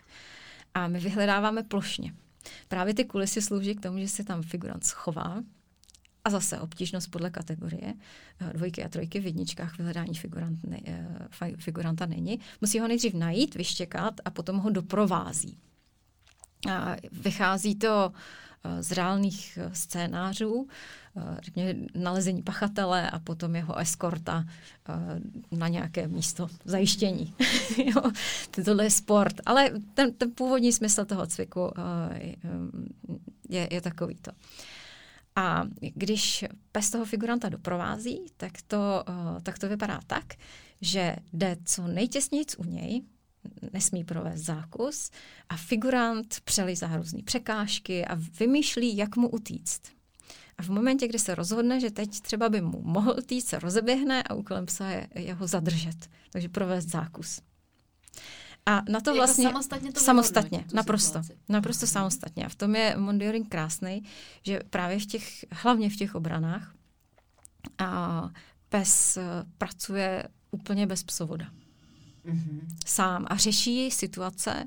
[0.73, 2.13] A my vyhledáváme plošně.
[2.67, 5.43] Právě ty kulisy slouží k tomu, že se tam figurant schová
[6.23, 7.93] a zase obtížnost podle kategorie.
[8.53, 10.79] Dvojky a trojky v jedničkách vyhledání figurant ne,
[11.57, 12.39] figuranta není.
[12.61, 15.57] Musí ho nejdřív najít, vyštěkat a potom ho doprovází.
[16.71, 18.11] A vychází to
[18.79, 20.67] z reálných scénářů,
[21.41, 24.45] řekněme, nalezení pachatele a potom jeho eskorta
[25.51, 27.33] na nějaké místo zajištění.
[28.65, 29.35] Tohle je sport.
[29.45, 31.71] Ale ten, ten původní smysl toho cviku
[33.49, 34.31] je, je takovýto.
[35.35, 39.03] A když pes toho figuranta doprovází, tak to,
[39.43, 40.33] tak to vypadá tak,
[40.81, 43.01] že jde co nejtěsněji u něj,
[43.73, 45.11] nesmí provést zákus
[45.49, 49.81] a figurant přelizá různé překážky a vymýšlí, jak mu utíct.
[50.57, 54.23] A v momentě, kdy se rozhodne, že teď třeba by mu mohl utíct, se rozeběhne
[54.23, 56.09] a úkolem psa je jeho zadržet.
[56.29, 57.41] Takže provést zákus.
[58.65, 62.45] A na to jako vlastně samostatně, to samostatně naprosto, naprosto samostatně.
[62.45, 64.03] A v tom je Mondioring krásný,
[64.43, 66.75] že právě v těch, hlavně v těch obranách,
[67.77, 68.29] a
[68.69, 69.23] pes eh,
[69.57, 71.45] pracuje úplně bez psovoda
[72.25, 72.61] mm-hmm.
[72.85, 74.63] sám a řeší situace,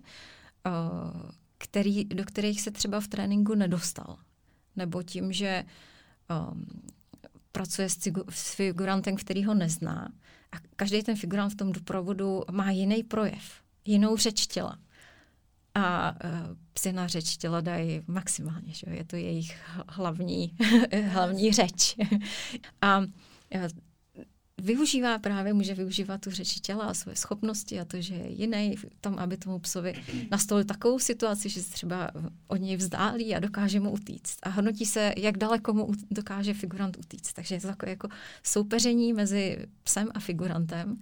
[0.66, 4.18] uh, který, do kterých se třeba v tréninku nedostal.
[4.76, 5.64] Nebo tím, že
[6.50, 6.66] um,
[7.52, 10.08] pracuje s, cigu, s figurantem, který ho nezná.
[10.52, 14.78] A každý ten figurant v tom doprovodu má jiný projev, jinou řeč těla.
[15.74, 16.30] A uh,
[16.72, 19.58] psi na řeč těla dají maximálně, že je to jejich
[19.88, 20.56] hlavní,
[21.12, 21.96] hlavní řeč.
[22.82, 23.02] a
[24.58, 28.74] využívá právě, může využívat tu řeči těla a své schopnosti a to, že je jiný
[29.00, 29.94] tam, aby tomu psovi
[30.30, 32.10] nastolil takovou situaci, že se třeba
[32.46, 34.38] od něj vzdálí a dokáže mu utíct.
[34.42, 37.32] A hodnotí se, jak daleko mu dokáže figurant utíct.
[37.32, 38.08] Takže je to takové jako
[38.42, 41.00] soupeření mezi psem a figurantem.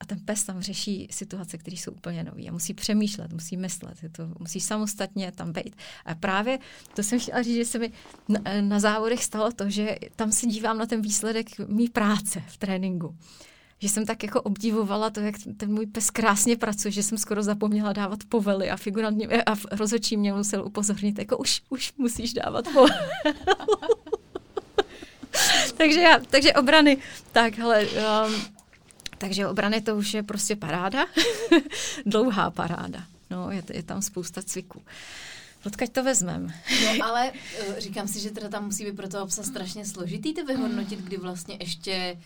[0.00, 2.48] A ten pes tam řeší situace, které jsou úplně nové.
[2.48, 5.76] A musí přemýšlet, musí myslet, je to, musí samostatně tam být.
[6.04, 6.58] A právě
[6.94, 7.92] to jsem chtěla říct, že se mi
[8.28, 12.56] na, na závodech stalo to, že tam se dívám na ten výsledek mý práce v
[12.56, 13.16] tréninku
[13.84, 17.42] že jsem tak jako obdivovala to, jak ten můj pes krásně pracuje, že jsem skoro
[17.42, 22.64] zapomněla dávat povely a figurant a rozhodčí mě musel upozornit, jako už, už musíš dávat
[22.72, 22.94] povely.
[25.76, 26.98] takže, já, takže obrany,
[27.32, 28.34] tak hele, um,
[29.24, 31.06] takže obrany to už je prostě paráda,
[32.06, 33.04] dlouhá paráda.
[33.30, 34.82] No, je, je tam spousta cviků.
[35.66, 36.52] Odkaď to vezmem?
[36.84, 40.34] No, ale eh, říkám si, že teda tam musí být pro toho psa strašně složitý
[40.34, 42.16] to vyhodnotit, kdy vlastně ještě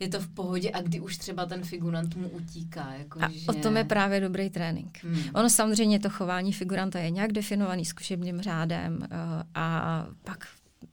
[0.00, 2.92] je to v pohodě a kdy už třeba ten figurant mu utíká.
[2.98, 3.46] Jako a že...
[3.46, 4.98] o tom je právě dobrý trénink.
[5.02, 5.22] Hmm.
[5.34, 9.06] Ono samozřejmě to chování figuranta je nějak definovaný zkušebním řádem uh,
[9.54, 10.46] a pak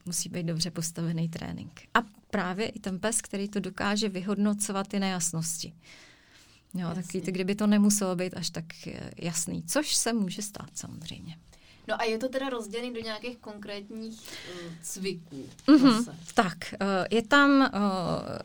[0.06, 1.80] musí být dobře postavený trénink.
[1.94, 5.72] A právě i ten pes, který to dokáže vyhodnocovat ty nejasnosti.
[6.74, 11.38] Jo, taky, kdyby to nemuselo být až tak eh, jasný, což se může stát samozřejmě.
[11.88, 15.46] No a je to teda rozdělený do nějakých konkrétních uh, cviků?
[15.66, 16.14] Mm-hmm.
[16.34, 17.68] Tak, uh, je tam, uh,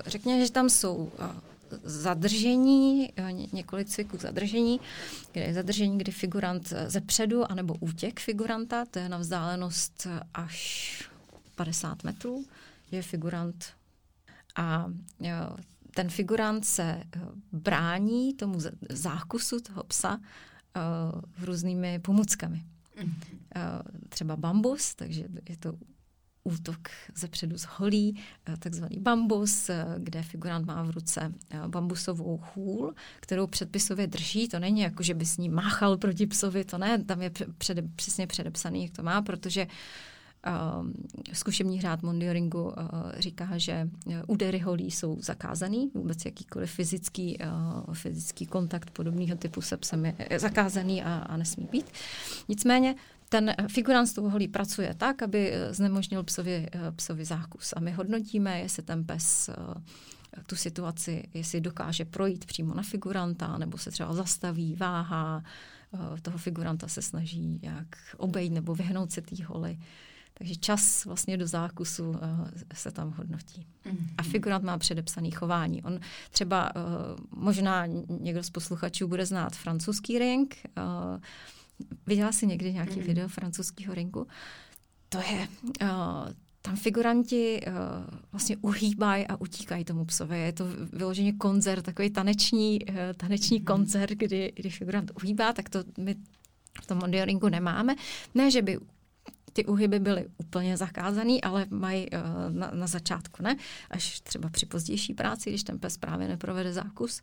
[0.06, 1.10] řekněme, že tam jsou uh,
[1.84, 3.14] zadržení,
[3.54, 4.80] několik cviků zadržení,
[5.32, 11.10] kde je zadržení, kdy figurant zepředu, anebo útěk figuranta, to je na vzdálenost až
[11.56, 12.46] 50 metrů,
[12.94, 13.66] je figurant
[14.56, 14.86] a
[15.20, 15.58] jo,
[15.96, 17.22] ten figurant se eh,
[17.52, 22.64] brání tomu zákusu toho psa uh, různými pomůckami.
[24.10, 25.74] Třeba bambus, takže je to
[26.44, 26.80] útok
[27.16, 28.22] ze předu z holí,
[28.60, 31.34] takzvaný bambus, kde figurant má v ruce
[31.68, 34.48] bambusovou hůl, kterou předpisově drží.
[34.48, 37.32] To není jako, že by s ní máchal proti psovi, to ne, tam je
[37.96, 39.68] přesně předepsaný, jak to má, protože
[41.34, 42.74] zkušební řád Mondioringu uh,
[43.18, 47.38] říká, že eh, údery holí jsou zakázaný, vůbec jakýkoliv fyzický,
[47.88, 51.86] uh, fyzický kontakt podobného typu se psem je, zakázaný a, a nesmí být.
[52.50, 52.96] Nicméně
[53.30, 57.74] ten figurant s tou holí pracuje tak, aby znemožnil psovi, psovi zákus.
[57.78, 59.50] A my hodnotíme, jestli ten pes
[60.48, 65.44] tu situaci, jestli dokáže projít přímo na figuranta, nebo se třeba zastaví, váha,
[66.22, 67.88] toho figuranta se snaží jak
[68.18, 69.80] obejít nebo vyhnout se té holy.
[70.38, 72.18] Takže čas vlastně do zákusu uh,
[72.74, 73.68] se tam hodnotí.
[73.86, 74.08] Mm-hmm.
[74.18, 75.84] A figurant má předepsaný chování.
[75.84, 76.00] On
[76.32, 76.82] třeba, uh,
[77.44, 77.86] možná
[78.20, 80.58] někdo z posluchačů bude znát francouzský ring.
[80.78, 81.22] Uh,
[82.08, 83.06] viděla jsi někdy nějaký mm-hmm.
[83.06, 84.28] video francouzského ringu?
[85.10, 85.48] To je,
[85.82, 85.88] uh,
[86.62, 87.74] tam figuranti uh,
[88.32, 90.40] vlastně uhýbají a utíkají tomu psovi.
[90.40, 93.64] Je to vyloženě koncert, takový taneční, uh, taneční mm-hmm.
[93.64, 96.16] koncert, kdy, kdy figurant uhýbá, tak to my
[96.82, 97.96] v tom monitoringu nemáme.
[98.36, 98.78] Ne, že by
[99.54, 103.56] ty uhyby byly úplně zakázaný, ale mají uh, na, na začátku, ne?
[103.90, 107.22] Až třeba při pozdější práci, když ten pes právě neprovede zákus.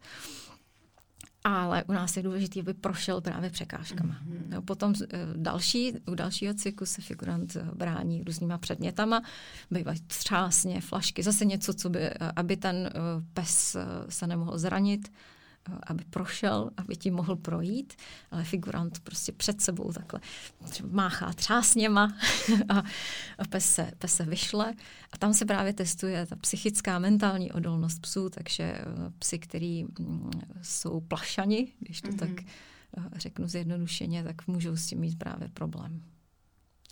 [1.44, 4.16] ale u nás je důležité, aby prošel právě překážkama.
[4.28, 4.60] Mm-hmm.
[4.64, 4.96] Potom uh,
[5.36, 9.22] další, u dalšího cyklu se figurant uh, brání různýma předmětama,
[9.70, 13.76] bývají třásně, flašky, zase něco, co by, aby ten uh, pes
[14.08, 15.12] se nemohl zranit,
[15.86, 17.92] aby prošel, aby ti mohl projít,
[18.30, 20.20] ale figurant prostě před sebou takhle
[20.90, 22.16] máchá třásněma
[22.68, 22.78] a,
[23.38, 24.74] a pes, se, pes se vyšle.
[25.12, 28.84] A tam se právě testuje ta psychická, mentální odolnost psů, takže eh,
[29.18, 30.30] psy, který mm,
[30.62, 32.18] jsou plašani, když to mm-hmm.
[32.18, 32.44] tak
[32.96, 36.02] eh, řeknu zjednodušeně, tak můžou s tím mít právě problém.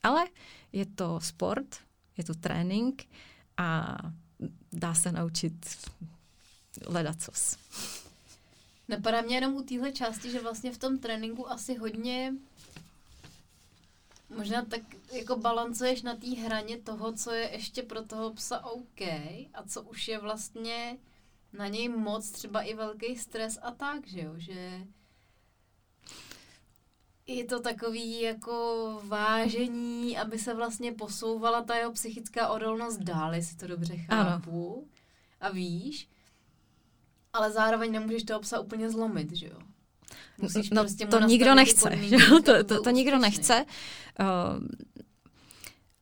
[0.03, 0.25] Ale
[0.73, 1.77] je to sport,
[2.17, 3.09] je to trénink
[3.57, 3.99] a
[4.73, 5.67] dá se naučit
[6.87, 7.57] ledacos.
[8.89, 12.35] Napadá mě jenom u téhle části, že vlastně v tom tréninku asi hodně
[14.37, 14.81] možná tak
[15.13, 19.01] jako balancuješ na té hraně toho, co je ještě pro toho psa OK
[19.55, 20.99] a co už je vlastně
[21.53, 24.87] na něj moc, třeba i velký stres a tak, že jo, že
[27.27, 33.57] je to takový jako vážení, aby se vlastně posouvala ta jeho psychická odolnost dál, jestli
[33.57, 34.75] to dobře chápu.
[34.77, 34.85] Ano.
[35.41, 36.09] A víš,
[37.33, 39.59] ale zároveň nemůžeš toho psa úplně zlomit, že jo?
[40.41, 41.91] Musíš no, prostě to nikdo nechce.
[42.29, 43.65] to, to, to, to nikdo nechce.
[44.21, 44.67] Uh,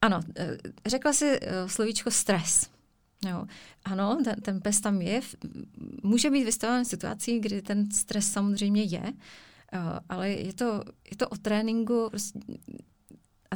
[0.01, 0.57] ano, eh,
[0.87, 2.67] řekla si uh, slovíčko stres.
[3.29, 3.47] Jo.
[3.85, 5.21] Ano, ten, ten pes tam je,
[6.03, 11.29] může být vystaven situací, kdy ten stres samozřejmě je, uh, ale je to, je to
[11.29, 12.39] o tréninku, prostě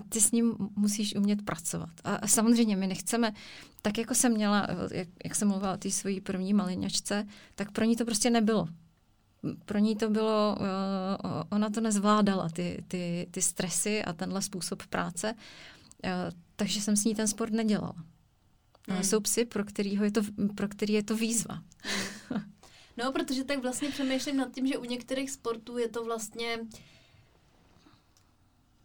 [0.01, 1.91] a ty s ním musíš umět pracovat.
[2.05, 3.33] A, a samozřejmě my nechceme,
[3.83, 7.85] tak jako jsem měla, jak, jak jsem mluvila o té své první malinačce, tak pro
[7.85, 8.69] ní to prostě nebylo.
[9.65, 10.67] Pro ní to bylo, uh,
[11.51, 16.11] ona to nezvládala, ty, ty, ty stresy a tenhle způsob práce, uh,
[16.57, 18.05] takže jsem s ní ten sport nedělala.
[18.89, 19.05] Hmm.
[19.05, 20.21] Jsou psy, pro, kterýho je to,
[20.55, 21.63] pro který je to výzva.
[22.97, 26.69] No, protože tak vlastně přemýšlím nad tím, že u některých sportů je to vlastně uh,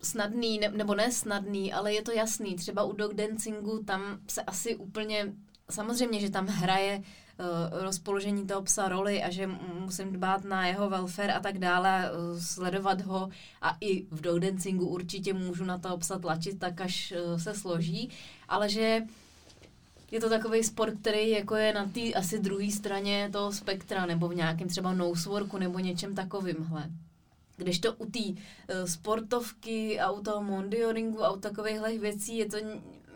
[0.06, 2.56] snadný, ne, nebo ne snadný, ale je to jasný.
[2.56, 5.34] Třeba u dog dancingu tam se asi úplně,
[5.70, 9.50] samozřejmě, že tam hraje uh, rozpoložení toho psa roli a že
[9.80, 13.30] musím dbát na jeho welfare a tak dále, uh, sledovat ho
[13.62, 17.54] a i v dog dancingu určitě můžu na toho psa tlačit tak, až uh, se
[17.54, 18.10] složí,
[18.48, 19.02] ale že
[20.12, 24.28] je to takový sport, který jako je na té asi druhé straně toho spektra, nebo
[24.28, 26.90] v nějakém třeba noseworku, nebo něčem takovýmhle.
[27.58, 28.36] Když to u té uh,
[28.86, 32.58] sportovky a u toho mondioringu a u takovýchhle věcí je to,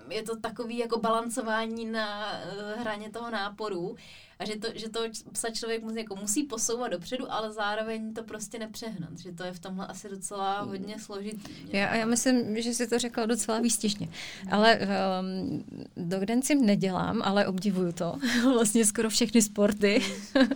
[0.09, 3.95] je to takový jako balancování na uh, hraně toho náporu
[4.39, 4.99] a že to, že to
[5.31, 9.53] psa člověk musí, jako musí posouvat dopředu, ale zároveň to prostě nepřehnat, že to je
[9.53, 11.51] v tomhle asi docela hodně složitý.
[11.73, 14.07] Já, já myslím, že jsi to řekla docela výstižně,
[14.41, 14.53] hmm.
[14.53, 15.63] ale um,
[15.97, 18.15] do Gdencim nedělám, ale obdivuju to,
[18.53, 20.01] vlastně skoro všechny sporty.
[20.35, 20.47] Hmm.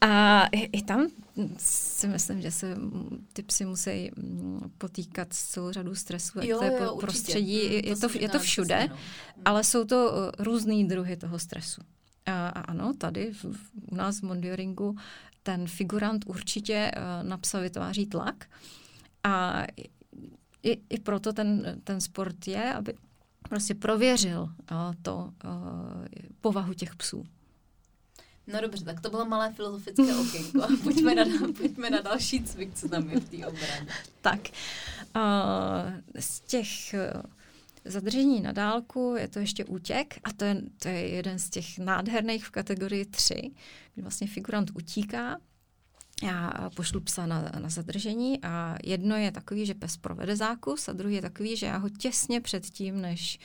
[0.00, 1.06] a i, i tam
[2.04, 2.76] si myslím, že se
[3.32, 6.38] ty psy musí mm, potýkat s celou řadou stresu.
[6.42, 7.74] Jo, to je jo, prostředí, určitě.
[7.74, 8.96] je, je, to, je to všude, no.
[9.44, 11.80] ale jsou to uh, různý druhy toho stresu.
[12.26, 14.96] A, a ano, tady v, v, u nás v Mondioringu
[15.42, 18.44] ten figurant určitě uh, na psa vytváří tlak
[19.24, 19.64] a
[20.62, 22.94] i, i proto ten, ten sport je, aby
[23.48, 26.04] prostě prověřil uh, to uh,
[26.40, 27.24] povahu těch psů.
[28.46, 30.68] No dobře, tak to bylo malé filozofické okénko.
[30.82, 31.24] Pojďme na,
[31.58, 33.86] pojďme na další cvik, co tam je v té obraně.
[34.20, 34.40] Tak,
[35.16, 37.22] uh, z těch uh,
[37.84, 41.78] zadržení na dálku je to ještě útěk a to je, to je jeden z těch
[41.78, 43.34] nádherných v kategorii 3,
[43.94, 45.40] kdy vlastně figurant utíká
[46.22, 50.92] já pošlu psa na, na zadržení a jedno je takový, že pes provede zákus a
[50.92, 53.44] druhý je takový, že já ho těsně před tím, než uh,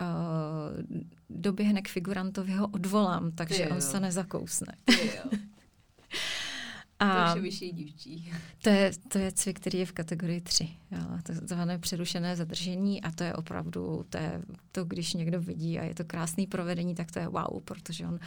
[0.00, 4.74] uh, doběhne k figurantovi, ho odvolám, takže on se nezakousne.
[6.98, 8.32] A to je vyšší dívčí.
[8.62, 10.68] To je, to je cvik, který je v kategorii 3.
[10.90, 14.42] Jo, to je přerušené zadržení a to je opravdu, to, je,
[14.72, 18.18] to když někdo vidí a je to krásný provedení, tak to je wow, protože on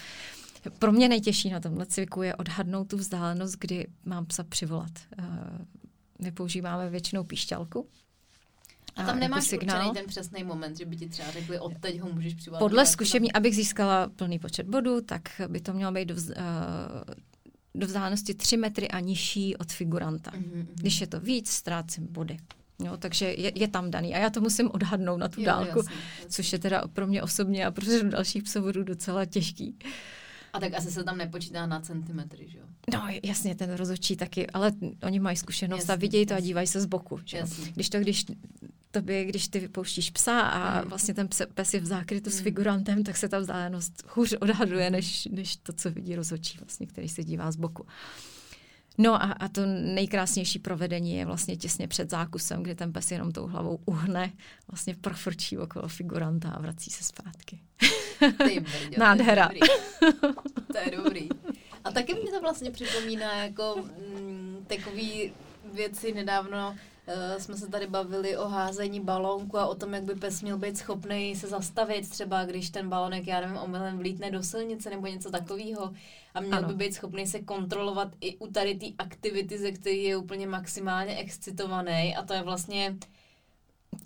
[0.80, 4.92] pro mě nejtěžší na tomhle cviku je odhadnout tu vzdálenost, kdy mám psa přivolat.
[5.20, 5.26] Uh,
[6.22, 7.88] my používáme většinou píšťalku,
[9.00, 9.94] a tam nemáš signál.
[9.94, 12.60] ten přesný moment, že by ti třeba řekli, od teď ho můžeš přivolat.
[12.60, 16.36] Podle zkušení, abych získala plný počet bodů, tak by to mělo být do, vz, uh,
[17.76, 20.32] do vzdálenosti 3 metry a nižší od figuranta.
[20.32, 20.66] Mm-hmm.
[20.76, 22.38] Když je to víc, ztrácím body.
[22.84, 24.16] Jo, takže je, je tam daný.
[24.16, 26.30] A já to musím odhadnout na tu jo, dálku, jasný, jasný.
[26.30, 29.76] což je teda pro mě osobně a pro dalších psovodů docela těžký.
[29.86, 29.92] Uh,
[30.54, 32.66] a tak asi se tam nepočítá na centimetry, že jo?
[32.94, 34.72] No jasně, ten rozhodčí taky, ale
[35.04, 36.44] oni mají zkušenost jasně, a vidějí to jasně.
[36.44, 37.20] a dívají se z boku.
[37.26, 37.46] Že jo?
[37.74, 38.26] Když to, když
[38.92, 40.90] tobě, když ty vypouštíš psa a mm.
[40.90, 42.36] vlastně ten pes je v zákrytu mm.
[42.36, 46.88] s figurantem, tak se ta vzdálenost hůř odhaduje, než, než to, co vidí rozhodčí, vlastně,
[46.88, 47.86] který se dívá z boku.
[49.02, 53.32] No a, a to nejkrásnější provedení je vlastně těsně před zákusem, kdy ten pes jenom
[53.32, 54.34] tou hlavou uhne,
[54.72, 57.60] vlastně profrčí okolo figuranta a vrací se zpátky.
[58.20, 59.48] Ty brďo, Nádhera.
[59.48, 59.60] To je,
[60.22, 60.54] dobrý.
[60.72, 61.30] to je dobrý.
[61.84, 63.76] A taky mě to vlastně připomíná jako
[64.20, 65.34] mm, takový
[65.74, 66.76] věci nedávno
[67.38, 70.78] jsme se tady bavili o házení balónku a o tom, jak by pes měl být
[70.78, 75.32] schopný se zastavit, třeba když ten balonek, já nevím, omylem vlítne do silnice nebo něco
[75.32, 75.94] takového
[76.34, 76.68] a měl ano.
[76.68, 81.18] by být schopný se kontrolovat i u tady té aktivity, ze který je úplně maximálně
[81.18, 82.96] excitovaný a to je vlastně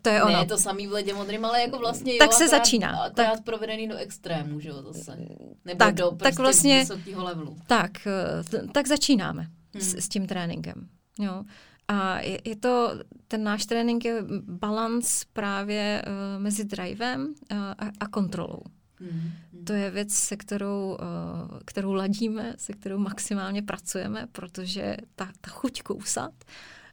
[0.02, 0.38] to je ono.
[0.38, 2.90] Ne, to samý v ledě modrým, ale jako vlastně tak jo, se akorát, začíná.
[2.90, 5.18] Akorát tak, provedený do extrému, že jo, zase.
[5.66, 7.58] Nebo tak, do prostě tak vlastně, vysokého levelu.
[7.68, 9.82] Tak, eh, tak začínáme hmm.
[9.82, 10.88] s, s tím tréninkem.
[11.20, 11.44] Jo.
[11.88, 17.76] A je, je to, ten náš trénink je balans právě uh, mezi drivem uh, a,
[18.00, 18.62] a kontrolou.
[19.00, 19.32] Hmm.
[19.66, 25.50] To je věc, se kterou, uh, kterou ladíme, se kterou maximálně pracujeme, protože ta, ta
[25.50, 26.34] chuť kousat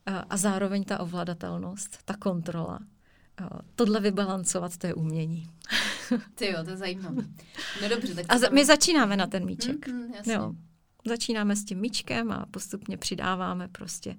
[0.08, 2.78] uh, a zároveň ta ovladatelnost, ta kontrola,
[3.74, 5.50] tohle vybalancovat, to je umění.
[6.34, 7.22] Ty jo, to je zajímavé.
[7.82, 9.88] No dobře, tak a za, my začínáme na ten míček.
[9.88, 10.32] Mm, mm, jasně.
[10.32, 10.54] Jo.
[11.06, 14.16] Začínáme s tím míčkem a postupně přidáváme prostě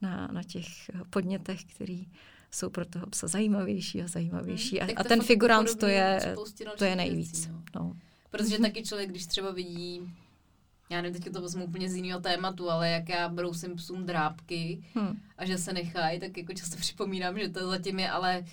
[0.00, 0.66] na, na těch
[1.10, 2.06] podnětech, který
[2.50, 4.78] jsou pro toho psa zajímavější a zajímavější.
[4.78, 6.36] Hmm, a, a ten figurant to je,
[6.78, 7.32] to je nejvíc.
[7.32, 7.62] Věcí, no.
[7.74, 7.96] No.
[8.30, 10.12] Protože taky člověk, když třeba vidí,
[10.90, 14.84] já nevím, teď to vezmu úplně z jiného tématu, ale jak já brousím psům drápky
[14.94, 15.20] hmm.
[15.38, 18.44] a že se nechají, tak jako často připomínám, že to zatím je ale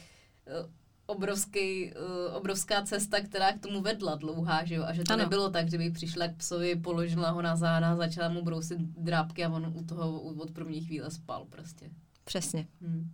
[0.48, 0.70] eh,
[1.06, 4.84] obrovský, uh, obrovská cesta, která k tomu vedla dlouhá, že jo?
[4.84, 5.24] A že to ano.
[5.24, 9.46] nebylo tak, že bych přišla k psovi, položila ho na záda, začala mu brousit drápky
[9.46, 11.90] a on u toho od první chvíle spal prostě.
[12.24, 12.68] Přesně.
[12.82, 13.12] Hmm.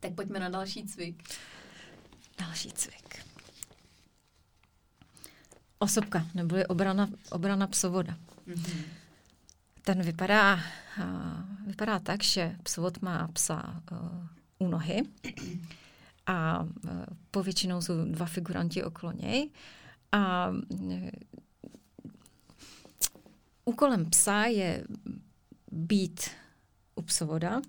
[0.00, 1.22] Tak pojďme na další cvik.
[2.38, 3.26] Další cvik.
[5.78, 8.16] Osobka, neboli obrana, obrana psovoda.
[8.48, 8.82] Mm-hmm.
[9.82, 13.98] Ten vypadá, uh, vypadá tak, že psovod má psa uh,
[14.58, 15.02] u nohy
[16.28, 19.50] a e, povětšinou jsou dva figuranti okolo něj.
[20.12, 20.52] A
[20.90, 21.10] e,
[23.64, 24.84] úkolem psa je
[25.72, 26.20] být
[26.94, 27.60] u psovoda,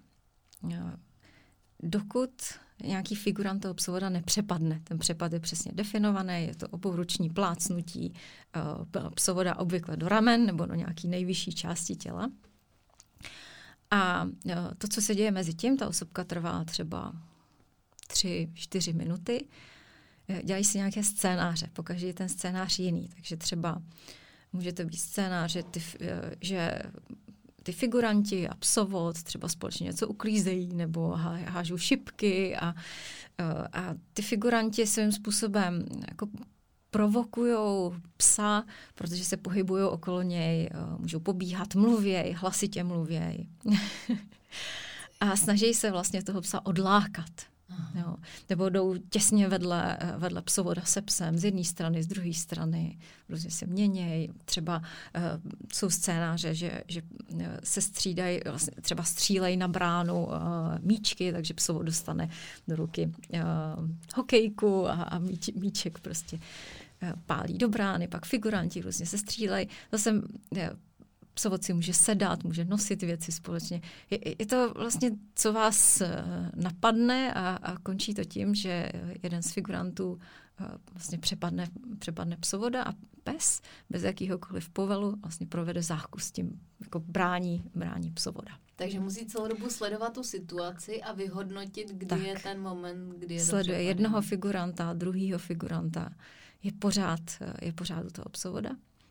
[0.71, 0.97] e,
[1.83, 2.31] dokud
[2.83, 4.81] nějaký figurant toho psovoda nepřepadne.
[4.83, 8.13] Ten přepad je přesně definovaný, je to obouruční plácnutí
[9.15, 12.31] psovoda obvykle do ramen nebo do nějaký nejvyšší části těla.
[13.91, 14.27] A
[14.77, 17.13] to, co se děje mezi tím, ta osobka trvá třeba
[18.11, 19.45] tři, čtyři minuty.
[20.27, 23.09] Eh, dělají si nějaké scénáře, pokaždé je ten scénář jiný.
[23.15, 23.81] Takže třeba
[24.53, 26.81] může to být scénář, že ty, eh, že
[27.63, 31.09] ty figuranti a psovod třeba společně něco uklízejí nebo
[31.45, 32.75] hážou šipky a,
[33.37, 36.27] eh, a ty figuranti svým způsobem jako
[36.91, 37.55] provokují
[38.17, 38.63] psa,
[38.95, 43.47] protože se pohybují okolo něj, můžou pobíhat, mluvěj, hlasitě mluvěj.
[45.19, 47.29] a snaží se vlastně toho psa odlákat.
[47.95, 48.15] Jo.
[48.49, 52.99] Nebo jdou těsně vedle, vedle psovoda se psem, z jedné strany, z druhé strany,
[53.29, 54.29] různě se měnějí.
[54.45, 55.23] Třeba uh,
[55.73, 57.01] jsou scénáře, že, že
[57.39, 60.33] eh, se střídají, vlastně třeba střílejí na bránu uh,
[60.81, 62.29] míčky, takže psovod dostane
[62.67, 63.39] do ruky uh,
[64.15, 66.39] hokejku a, a míč, míček prostě
[67.03, 69.67] uh, pálí do brány, pak figuranti různě se střílejí.
[69.91, 70.21] Zase
[71.33, 73.81] psovod si může sedat, může nosit věci společně.
[74.09, 76.23] Je, je to vlastně, co vás eh,
[76.55, 78.91] napadne a, a končí to tím, že
[79.23, 80.19] jeden z figurantů
[80.61, 81.67] eh, vlastně přepadne,
[81.99, 88.11] přepadne psovoda a pes bez jakýhokoliv povelu vlastně provede zákus s tím, jako brání, brání
[88.11, 88.51] psovoda.
[88.75, 92.19] Takže musí celou dobu sledovat tu situaci a vyhodnotit, kdy tak.
[92.19, 96.09] je ten moment, kdy je Sleduje jednoho figuranta, druhýho figuranta.
[96.63, 98.69] Je pořád, eh, je pořád u toho psovoda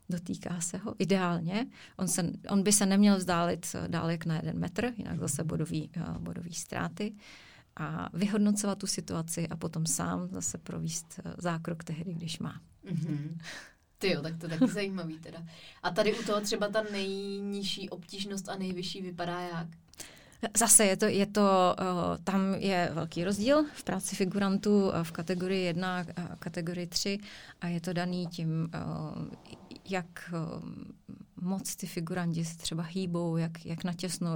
[0.09, 1.67] dotýká se ho ideálně.
[1.97, 5.91] On, se, on by se neměl vzdálit dál jak na jeden metr, jinak zase bodový,
[5.97, 7.15] uh, bodový ztráty.
[7.77, 12.61] A vyhodnocovat tu situaci a potom sám zase províst uh, zákrok tehdy, když má.
[12.85, 13.39] Mm-hmm.
[13.99, 15.47] Ty jo, tak to taky zajímavý teda.
[15.83, 19.69] A tady u toho třeba ta nejnižší obtížnost a nejvyšší vypadá jak?
[20.57, 21.77] Zase je to, je to,
[22.25, 27.19] tam je velký rozdíl v práci figurantů v kategorii 1 a kategorii 3
[27.61, 28.71] a je to daný tím,
[29.91, 30.35] jak
[31.41, 34.31] moc ty figuranti se třeba hýbou, jak, jak natěsno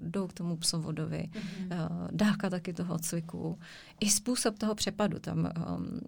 [0.00, 2.08] jdou k tomu psovodovi, mm-hmm.
[2.10, 3.58] dávka taky toho cviku,
[4.00, 5.18] i způsob toho přepadu.
[5.18, 6.00] Tam um,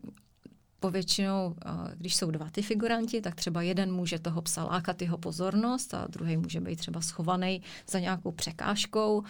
[0.80, 1.56] povětšinou,
[1.96, 6.06] když jsou dva ty figuranti, tak třeba jeden může toho psa lákat jeho pozornost a
[6.06, 9.22] druhý může být třeba schovaný za nějakou překážkou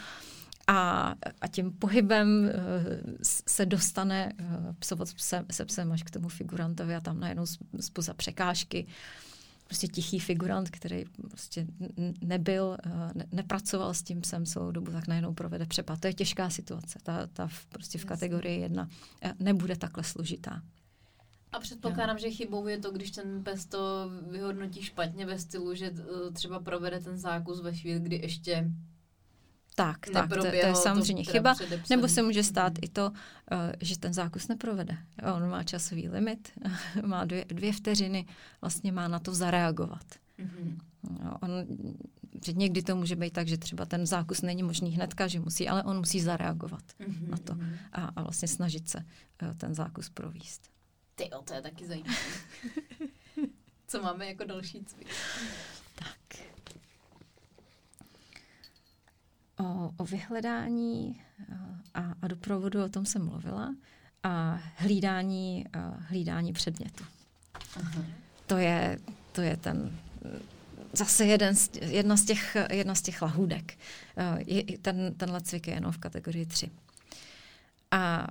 [0.66, 2.52] a, a tím pohybem uh,
[3.22, 7.44] se dostane uh, psovod se, se psem až k tomu figurantovi a tam najednou
[7.80, 8.86] spoza překážky
[9.66, 11.66] prostě tichý figurant, který prostě
[12.20, 12.76] nebyl,
[13.14, 16.00] ne, nepracoval s tím psem celou dobu, tak najednou provede přepad.
[16.00, 16.98] To je těžká situace.
[17.02, 18.88] Ta, ta v, prostě v kategorii jedna
[19.38, 20.62] nebude takhle složitá.
[21.52, 25.92] A předpokládám, že chybou je to, když ten pes to vyhodnotí špatně ve stylu, že
[26.32, 28.70] třeba provede ten zákus ve chvíli, kdy ještě
[29.76, 31.54] tak, tak, to, to je samozřejmě to chyba.
[31.90, 34.98] Nebo se může stát i to, uh, že ten zákus neprovede.
[35.34, 36.52] On má časový limit,
[37.02, 38.26] má dvě, dvě vteřiny,
[38.60, 40.06] vlastně má na to zareagovat.
[40.38, 40.78] Mm-hmm.
[41.42, 41.50] On,
[42.44, 45.68] že někdy to může být tak, že třeba ten zákus není možný hnedka, že musí,
[45.68, 47.28] ale on musí zareagovat mm-hmm.
[47.28, 47.78] na to mm-hmm.
[47.92, 48.98] a, a vlastně snažit se
[49.42, 50.70] uh, ten zákus províst.
[51.14, 52.16] Ty, to je taky zajímavé.
[53.88, 55.08] Co máme jako další cvik?
[55.94, 56.55] Tak.
[59.60, 61.20] O, o vyhledání
[61.94, 63.74] a, a doprovodu o tom jsem mluvila
[64.22, 67.04] a hlídání, a hlídání předmětu.
[67.76, 68.04] Aha.
[68.46, 68.98] To je,
[69.32, 69.98] to je ten
[70.92, 73.78] zase jeden z, jedna, z těch, jedna z těch lahůdek.
[74.46, 76.70] Je, ten, tenhle cvik je jenom v kategorii 3.
[77.90, 78.26] A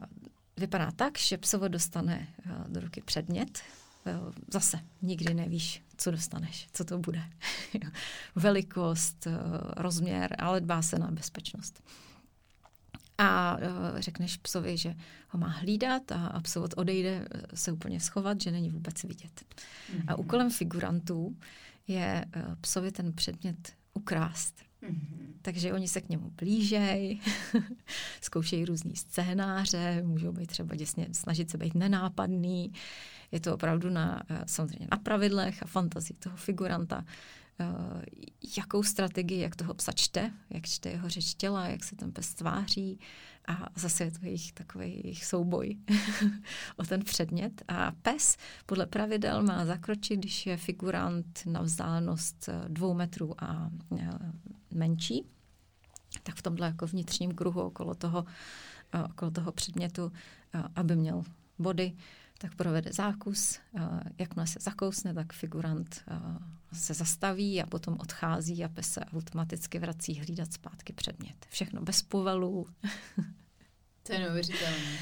[0.58, 2.28] vypadá tak, že psovo dostane
[2.68, 3.60] do ruky předmět,
[4.54, 7.24] zase nikdy nevíš, co dostaneš, co to bude.
[8.36, 9.32] Velikost, eh,
[9.78, 11.84] rozměr, ale dbá se na bezpečnost.
[13.18, 14.96] A uh, řekneš psovi, že
[15.30, 19.42] ho má hlídat a, a psovod odejde eh, se úplně schovat, že není vůbec vidět.
[19.42, 20.04] Mm-hmm.
[20.08, 20.20] A mhm.
[20.20, 21.38] úkolem figurantů
[21.88, 22.26] je
[22.62, 24.56] psovi ten předmět ukrást.
[24.84, 25.26] Mm-hmm.
[25.42, 27.22] Takže oni se k němu blížejí,
[28.22, 32.72] zkoušejí různý scénáře, můžou být třeba děsně, snažit se být nenápadný.
[33.32, 37.06] Je to opravdu na, eh, samozřejmě na pravidlech a fantazii toho figuranta,
[37.60, 37.66] eh,
[38.58, 42.34] jakou strategii, jak toho psa čte, jak čte jeho řeč těla, jak se ten pes
[42.34, 43.00] tváří.
[43.48, 45.78] A zase je to jejich takový jejich souboj
[46.78, 47.64] o ten předmět.
[47.68, 53.72] A pes podle pravidel má zakročit, když je figurant na vzdálenost eh, dvou metrů a
[54.74, 55.26] menší,
[56.24, 58.26] tak v tomhle jako vnitřním kruhu okolo toho,
[59.10, 60.12] okolo toho předmětu,
[60.76, 61.24] aby měl
[61.60, 61.94] body,
[62.38, 63.60] tak provede zákus.
[64.18, 66.04] Jakmile se zakousne, tak figurant
[66.74, 71.46] se zastaví a potom odchází a pes se automaticky vrací hlídat zpátky předmět.
[71.50, 72.68] Všechno bez povelů.
[74.08, 74.98] To je neuvěřitelné.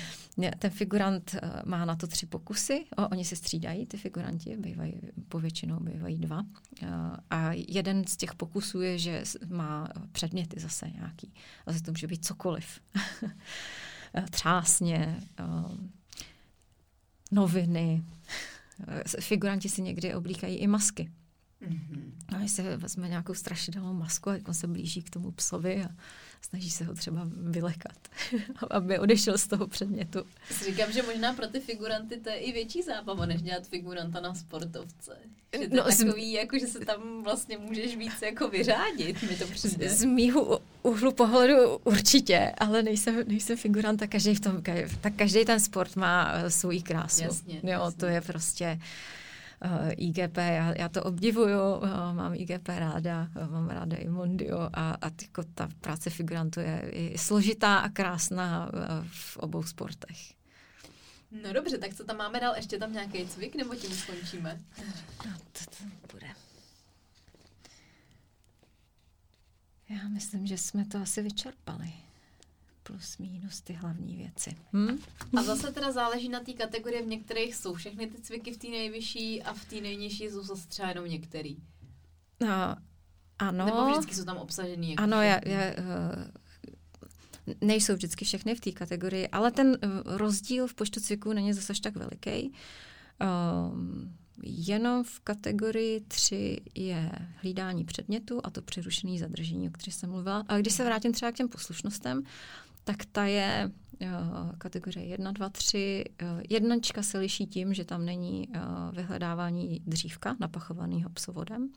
[0.60, 2.86] Ten figurant má na to tři pokusy.
[2.98, 6.44] O, oni se střídají, ty figuranti, bývají, povětšinou bývají dva.
[7.30, 11.34] A jeden z těch pokusů je, že má předměty zase nějaký.
[11.66, 12.80] A to může být cokoliv.
[14.30, 15.22] Třásně,
[17.34, 18.04] noviny.
[19.20, 21.12] Figuranti si někdy oblíkají i masky.
[21.68, 22.12] Mm-hmm.
[22.28, 25.90] A se vezme nějakou strašidelnou masku a on se blíží k tomu psovi a
[26.50, 27.98] snaží se ho třeba vylekat,
[28.70, 30.26] aby odešel z toho předmětu.
[30.52, 34.20] Si říkám, že možná pro ty figuranty to je i větší zábava, než dělat figuranta
[34.20, 35.18] na sportovce.
[35.62, 36.34] Že to no, je takový, z...
[36.34, 39.90] jako, že se tam vlastně můžeš víc jako vyřádit, mi to přijde.
[39.90, 44.62] Z, z mýho úhlu pohledu určitě, ale nejsem, nejsem figurant a každý v tom,
[45.02, 47.24] tak každý ten sport má uh, svůj krásu.
[47.24, 47.98] Jasně, jo, jasně.
[48.00, 49.23] to je prostě uh, eh,
[49.98, 54.92] IGP, já, já to obdivuju, uh, mám IGP ráda, uh, mám ráda i Mondio a,
[55.02, 58.80] a tyko, ta práce figurantu je, je složitá a krásná uh,
[59.12, 60.34] v obou sportech.
[61.44, 62.54] No dobře, tak co tam máme dál?
[62.56, 64.62] Ještě tam nějaký cvik, nebo tím skončíme?
[65.26, 66.28] No, to, to bude.
[69.90, 71.94] Já myslím, že jsme to asi vyčerpali.
[72.84, 74.58] Plus, minus ty hlavní věci.
[74.74, 74.98] Hm?
[75.38, 78.68] A zase teda záleží na té kategorii, v některých jsou všechny ty cviky v té
[78.68, 81.58] nejvyšší a v té nejnižší jsou zase třeba jenom některý.
[82.40, 82.76] No,
[83.40, 83.66] ano.
[83.66, 84.90] Nebo vždycky jsou tam obsažený.
[84.90, 86.24] Jako ano, já, já, uh,
[87.62, 91.74] nejsou vždycky všechny v té kategorii, ale ten uh, rozdíl v počtu cviků není zase
[91.82, 92.54] tak veliký.
[93.72, 97.12] Um, Jenom v kategorii 3 je
[97.42, 100.46] hlídání předmětu a to přerušený zadržení, o které jsem mluvila.
[100.48, 102.24] A když se vrátím třeba k těm poslušnostem,
[102.84, 103.72] tak ta je
[104.02, 106.04] uh, kategorie 1, 2, 3.
[106.22, 111.70] Uh, jednačka se liší tím, že tam není uh, vyhledávání dřívka napachovaného psovodem.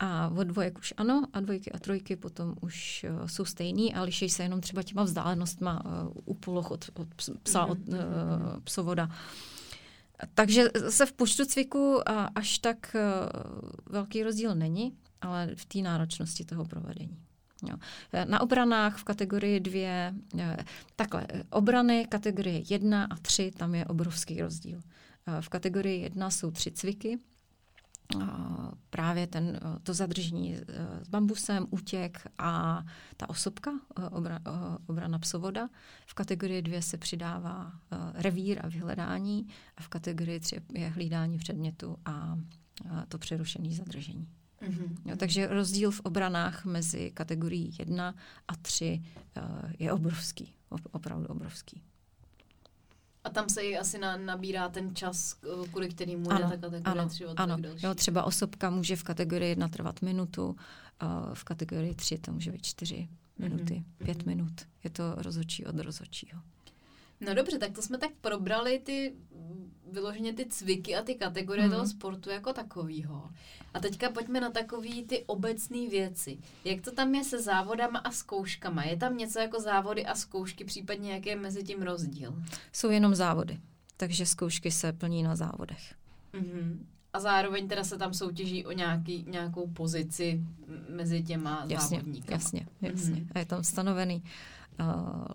[0.00, 4.02] A od dvojek už ano, a dvojky a trojky potom už uh, jsou stejný a
[4.02, 7.08] liší se jenom třeba těma vzdálenostma uh, u poloh od, od
[7.42, 7.96] psa, od uh,
[8.64, 9.08] psovoda.
[10.34, 12.00] Takže se v počtu cviků
[12.34, 12.96] až tak
[13.86, 17.18] velký rozdíl není, ale v té náročnosti toho provedení.
[17.66, 17.76] Jo.
[18.24, 20.56] Na obranách v kategorii dvě, eh,
[20.96, 24.80] takhle, obrany kategorie 1 a 3, tam je obrovský rozdíl.
[25.26, 27.18] Eh, v kategorii 1 jsou tři cviky,
[28.90, 30.56] právě ten, eh, to zadržení
[31.02, 32.82] s bambusem, útěk a
[33.16, 33.70] ta osobka,
[34.10, 34.40] obra,
[34.86, 35.68] obrana psovoda.
[36.06, 37.72] V kategorii 2 se přidává
[38.14, 42.38] revír a vyhledání a v kategorii 3 je hlídání předmětu a
[43.08, 44.28] to přerušené zadržení.
[44.60, 44.96] Mhm.
[45.04, 48.14] Jo, takže rozdíl v obranách mezi kategorií 1
[48.48, 49.02] a 3
[49.36, 49.42] uh,
[49.78, 51.82] je obrovský, op- opravdu obrovský.
[53.24, 56.56] A tam se i asi na, nabírá ten čas, k- kvůli kterýmu je Ano, ta
[56.56, 57.56] kategorie ano, tři o ano.
[57.56, 57.86] delší.
[57.86, 60.56] Jo, třeba osobka může v kategorii 1 trvat minutu,
[61.00, 64.26] a v kategorii 3 to může být 4 minuty, Mhm, 5 mhm.
[64.26, 64.52] minut.
[64.84, 66.40] Je to rozhodčí od rozhodčího.
[67.20, 69.12] No dobře, tak to jsme tak probrali ty
[69.92, 71.74] vyloženě ty cviky a ty kategorie Mhm.
[71.76, 73.30] toho sportu jako takovýho.
[73.74, 76.38] A teďka pojďme na takový ty obecné věci.
[76.64, 78.84] Jak to tam je se závodama a zkouškama?
[78.84, 82.42] Je tam něco jako závody a zkoušky, případně jaký je mezi tím rozdíl?
[82.72, 83.58] Jsou jenom závody,
[83.96, 85.94] takže zkoušky se plní na závodech.
[86.32, 86.86] Mhm.
[87.12, 90.40] A zároveň teda se tam soutěží o nějaký, nějakou pozici
[90.88, 92.32] mezi těma Jasně, závodníky.
[92.32, 93.14] jasně, jasně.
[93.14, 93.28] Mhm.
[93.34, 94.22] A je tam stanovený uh,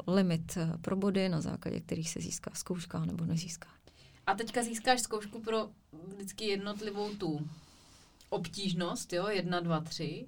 [0.08, 3.70] limit uh, pro body, na základě kterých se získá zkouška nebo nezíská.
[4.28, 5.70] A teďka získáš zkoušku pro
[6.16, 7.48] vždycky jednotlivou tu
[8.30, 10.26] obtížnost, jo, jedna, dva, tři.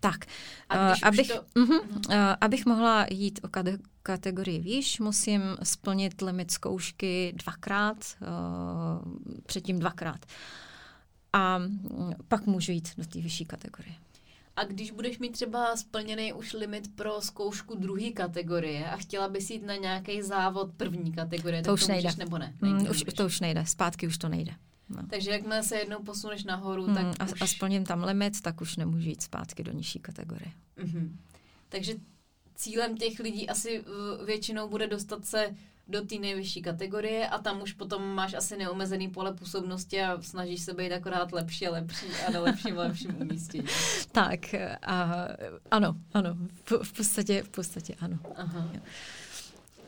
[0.00, 0.26] Tak,
[0.68, 1.60] A když už abych, to- to...
[1.60, 9.12] uh, abych mohla jít o kate- kategorii výš, musím splnit limit zkoušky dvakrát, uh,
[9.46, 10.26] předtím dvakrát.
[11.32, 13.94] A mm, pak můžu jít do té vyšší kategorie.
[14.56, 19.50] A když budeš mít třeba splněný už limit pro zkoušku druhé kategorie a chtěla bys
[19.50, 22.24] jít na nějaký závod první kategorie, To tak už to můžeš, nejde.
[22.24, 22.54] nebo ne?
[22.60, 23.14] Mm, Nejde, už, nemůžeš.
[23.14, 24.52] to už nejde, zpátky už to nejde.
[24.88, 25.02] No.
[25.10, 27.42] Takže jakmile se jednou posuneš nahoru, Mm, tak a, už...
[27.42, 30.50] a splním tam limit, tak už nemůžu jít zpátky do nižší kategorie.
[30.76, 31.18] Mhm.
[31.68, 31.94] Takže
[32.54, 35.54] cílem těch lidí asi uh, většinou bude dostat se
[35.88, 40.60] do té nejvyšší kategorie a tam už potom máš asi neomezený pole působnosti a snažíš
[40.60, 43.64] se být akorát lepší a lepší a na lepším a lepším umístění.
[44.12, 45.28] Tak, a,
[45.70, 48.18] ano, ano, v, v, podstatě, v podstatě ano.
[48.36, 48.70] Aha.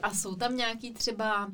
[0.03, 1.51] A jsou tam nějaký třeba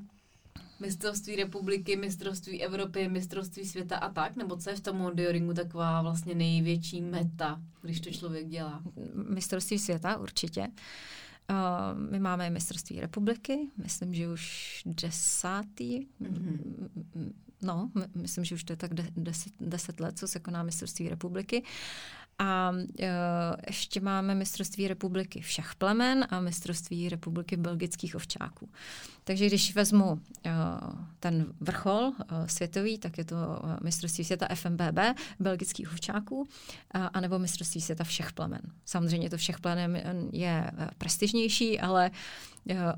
[0.80, 4.36] mistrovství republiky, mistrovství Evropy, mistrovství světa a tak?
[4.36, 8.82] Nebo co je v tom mondioringu taková vlastně největší meta, když to člověk dělá?
[9.14, 10.60] Mistrovství světa určitě.
[10.60, 10.66] Uh,
[12.10, 16.90] my máme mistrovství republiky, myslím, že už desátý, Mhm.
[17.14, 17.32] mm,
[17.62, 20.62] no, my- myslím, že už to je tak de- deset, deset let, co se koná
[20.62, 21.64] mistrovství republiky.
[22.38, 22.76] A uh,
[23.66, 28.68] ještě máme mistrovství republiky všech plemen a mistrovství republiky belgických ovčáků.
[29.24, 30.20] Takže když vezmu uh,
[31.20, 32.14] ten vrchol uh,
[32.46, 34.98] světový, tak je to uh, mistrovství světa FMBB
[35.40, 36.48] belgických ovčáků,
[36.90, 38.60] a, anebo mistrovství světa všech plemen.
[38.84, 40.02] Samozřejmě to všech plemen
[40.32, 42.10] je prestižnější, ale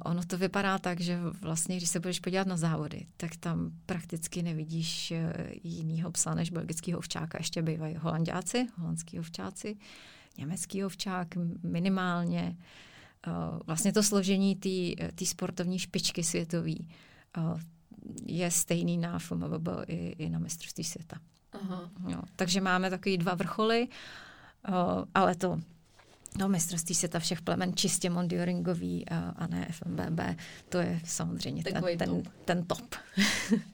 [0.05, 4.43] ono to vypadá tak, že vlastně, když se budeš podívat na závody, tak tam prakticky
[4.43, 5.13] nevidíš
[5.63, 7.39] jinýho psa než belgického ovčáka.
[7.39, 9.77] Ještě bývají holandáci, holandský ovčáci,
[10.39, 11.29] německý ovčák
[11.63, 12.57] minimálně.
[13.27, 14.57] Uh, vlastně to složení
[15.15, 16.89] té sportovní špičky světový
[17.39, 17.61] uh,
[18.27, 21.17] je stejný na FMBB i, i na mistrovství světa.
[21.53, 21.91] Aha.
[22.09, 23.89] Jo, takže máme takový dva vrcholy,
[25.15, 25.61] ale to
[26.39, 30.21] No, mistrovství světa všech plemen čistě mondioringový a, a ne FMBB,
[30.69, 32.33] to je samozřejmě ten, ten, top.
[32.45, 32.95] ten top.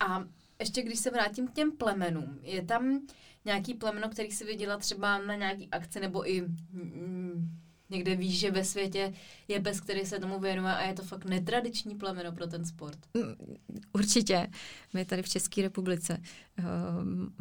[0.00, 0.24] A
[0.60, 3.00] ještě když se vrátím k těm plemenům, je tam
[3.46, 6.42] nějaký plemeno, který si viděla třeba na nějaký akci, nebo i
[6.72, 7.50] mm,
[7.90, 9.12] někde víš, že ve světě
[9.48, 12.98] je pes, který se tomu věnuje a je to fakt netradiční plemeno pro ten sport.
[13.14, 13.56] Mm,
[13.92, 14.46] Určitě.
[14.94, 16.18] My tady v České republice
[16.58, 16.64] uh,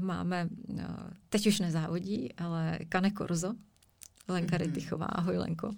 [0.05, 0.79] máme, uh,
[1.29, 3.53] teď už nezávodí, ale Kane Korzo,
[4.27, 4.65] Lenka Mhm.
[4.65, 5.67] Rytichová, ahoj Lenko.
[5.67, 5.73] uh,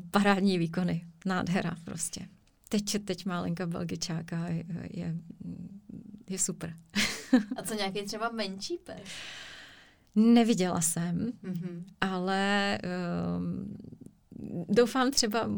[0.10, 2.28] parádní výkony, nádhera prostě.
[2.68, 5.16] Teď, teď má Lenka Belgičáka, je, je,
[6.28, 6.76] je super.
[7.56, 9.02] A co nějaký třeba menší pes?
[10.14, 11.84] Neviděla jsem, Mhm.
[12.00, 12.78] ale
[13.36, 13.76] um,
[14.68, 15.50] doufám třeba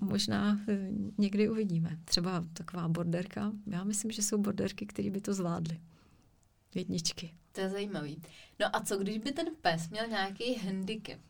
[0.00, 0.88] možná eh,
[1.18, 1.98] někdy uvidíme.
[2.04, 3.52] Třeba taková borderka.
[3.66, 5.80] Já myslím, že jsou borderky, které by to zvládly.
[6.74, 7.34] Jedničky.
[7.52, 8.22] To je zajímavý.
[8.60, 11.20] No a co když by ten pes měl nějaký handicap?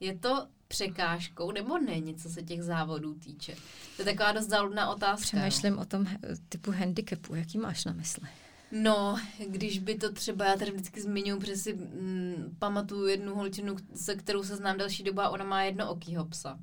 [0.00, 3.54] Je to překážkou nebo není, co se těch závodů týče?
[3.96, 5.36] To je taková dost záludná otázka.
[5.36, 5.40] jo.
[5.40, 6.18] Přemýšlím o tom he-
[6.48, 7.34] typu handicapu.
[7.34, 8.28] Jaký máš na mysli?
[8.72, 9.16] No,
[9.48, 14.14] když by to třeba, já tady vždycky zmiňuji, protože si mm, pamatuju jednu holčinu, se
[14.14, 16.58] kterou se znám další doba, ona má jednookýho psa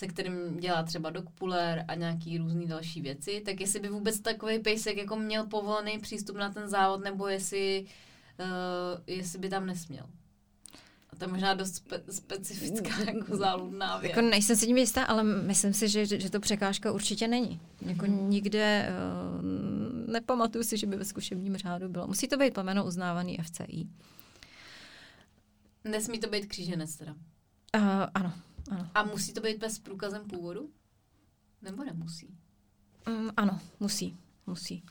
[0.00, 4.58] se kterým dělá třeba dogpuller a nějaký různý další věci, tak jestli by vůbec takový
[4.58, 7.86] pejsek jako měl povolený přístup na ten závod, nebo jestli,
[8.38, 8.46] uh,
[9.06, 10.06] jestli by tam nesměl.
[11.20, 14.10] To je možná dost spe- specifická jako záludná věc.
[14.16, 17.60] Jako nejsem si tím jistá, ale myslím si, že, že to překážka určitě není.
[17.80, 18.30] Jako Mhm.
[18.30, 18.88] nikde
[19.38, 19.42] uh,
[20.12, 22.06] nepamatuju si, že by ve zkušebním řádu bylo.
[22.06, 23.86] Musí to být plemeno uznávaný FCI.
[25.84, 27.12] Nesmí to být kříženec teda.
[27.12, 27.82] Uh,
[28.14, 28.32] ano,
[28.70, 28.90] ano.
[28.94, 30.70] A musí to být s průkazem původu?
[31.62, 32.34] Nebo nemusí?
[33.08, 34.16] Mm, ano, musí,
[34.46, 34.82] musí.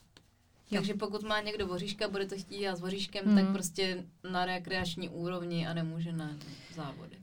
[0.71, 0.77] Jo.
[0.77, 3.35] Takže pokud má někdo voříška, bude to chtít dělat s voříškem, mm.
[3.35, 6.31] tak prostě na rekreační úrovni a nemůže na
[6.75, 7.15] závody.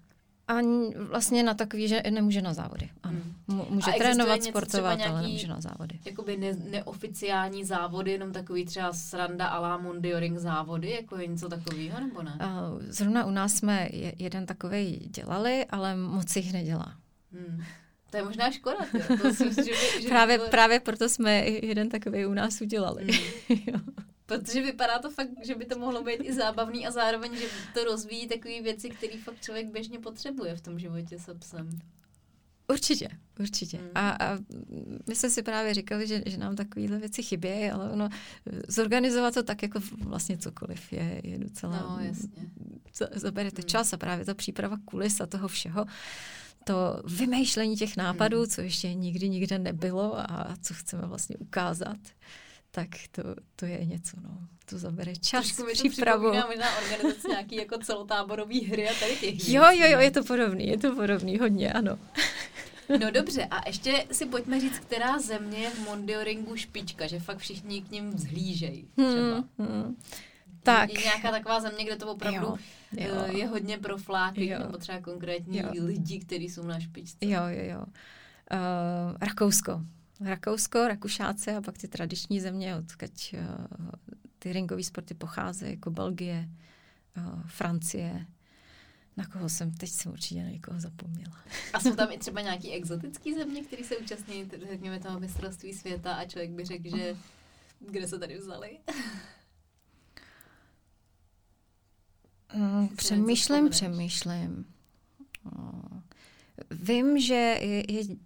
[0.48, 0.54] A
[1.08, 2.90] vlastně na takový, že nemůže na závody.
[3.02, 3.18] Ano.
[3.48, 3.64] Hmm.
[3.70, 5.98] Může trénovat, sportovat, nějaký, ale nemůže na závody.
[6.04, 11.48] Jakoby ne, neoficiální závody, jenom takový třeba sranda a la Mondioring závody, jako je něco
[11.48, 12.38] takového, nebo ne?
[12.88, 13.88] Zrovna u nás jsme
[14.18, 16.96] jeden takový dělali, ale moc jich nedělá.
[17.32, 17.64] Hmm.
[18.10, 18.76] To je možná škoda.
[19.22, 23.06] To si, že by, že právě, by právě proto jsme jeden takový u nás udělali.
[24.28, 24.36] Hmm.
[24.38, 27.84] Protože vypadá to fakt, že by to mohlo být i zábavný a zároveň, že to
[27.84, 31.78] rozvíjí takové věci, které fakt člověk běžně potřebuje v tom životě se psem.
[32.68, 33.08] Určitě,
[33.40, 33.78] určitě.
[33.78, 33.88] Mm.
[33.94, 34.38] A, a
[35.08, 38.08] my jsme si právě říkali, že, že nám takovéhle věci chybějí, ale ono,
[38.68, 41.80] zorganizovat to tak jako vlastně cokoliv je, je docela...
[41.80, 42.50] No, jasně.
[43.14, 43.68] Zaberete mm.
[43.68, 45.86] čas a právě ta příprava kulis a toho všeho,
[46.66, 48.46] to vymýšlení těch nápadů, mm.
[48.46, 51.98] co ještě nikdy nikde nebylo a co chceme vlastně ukázat
[52.76, 53.22] tak to,
[53.56, 54.38] to je něco, no.
[54.70, 56.30] To zabere čas, Trošku přípravu.
[56.30, 60.24] Trošku možná organizace nějaký jako celotáborový hry a tady těch Jo, jo, jo, je to
[60.24, 61.98] podobný, je to podobný, hodně, ano.
[63.00, 67.38] No dobře, a ještě si pojďme říct, která země je v Mondioringu špička, že fakt
[67.38, 69.44] všichni k ním vzhlížejí třeba.
[69.58, 69.96] Hmm, hmm.
[70.66, 70.92] Tak.
[70.92, 72.58] Je nějaká taková země, kde to opravdu jo,
[72.92, 73.14] jo.
[73.26, 75.70] Eh, je hodně profláky, nebo třeba konkrétní jo.
[75.84, 77.18] lidi, kteří jsou na špičce.
[77.20, 77.80] Jo, jo, jo.
[77.80, 79.80] Uh, Rakousko.
[80.20, 83.40] Rakousko, Rakušáci a pak ty tradiční země, odkud uh,
[84.38, 86.48] ty ringové sporty pocházejí, jako Belgie,
[87.16, 88.26] uh, Francie.
[89.16, 91.36] Na koho jsem, teď jsem určitě na někoho zapomněla.
[91.72, 96.14] A jsou tam i třeba nějaký exotický země, které se účastní, řekněme, toho mistrovství světa
[96.14, 97.16] a člověk by řekl, že
[97.80, 98.78] kde se tady vzali?
[102.96, 104.64] Přemýšlím, přemýšlím.
[106.70, 108.16] Vím, že je, je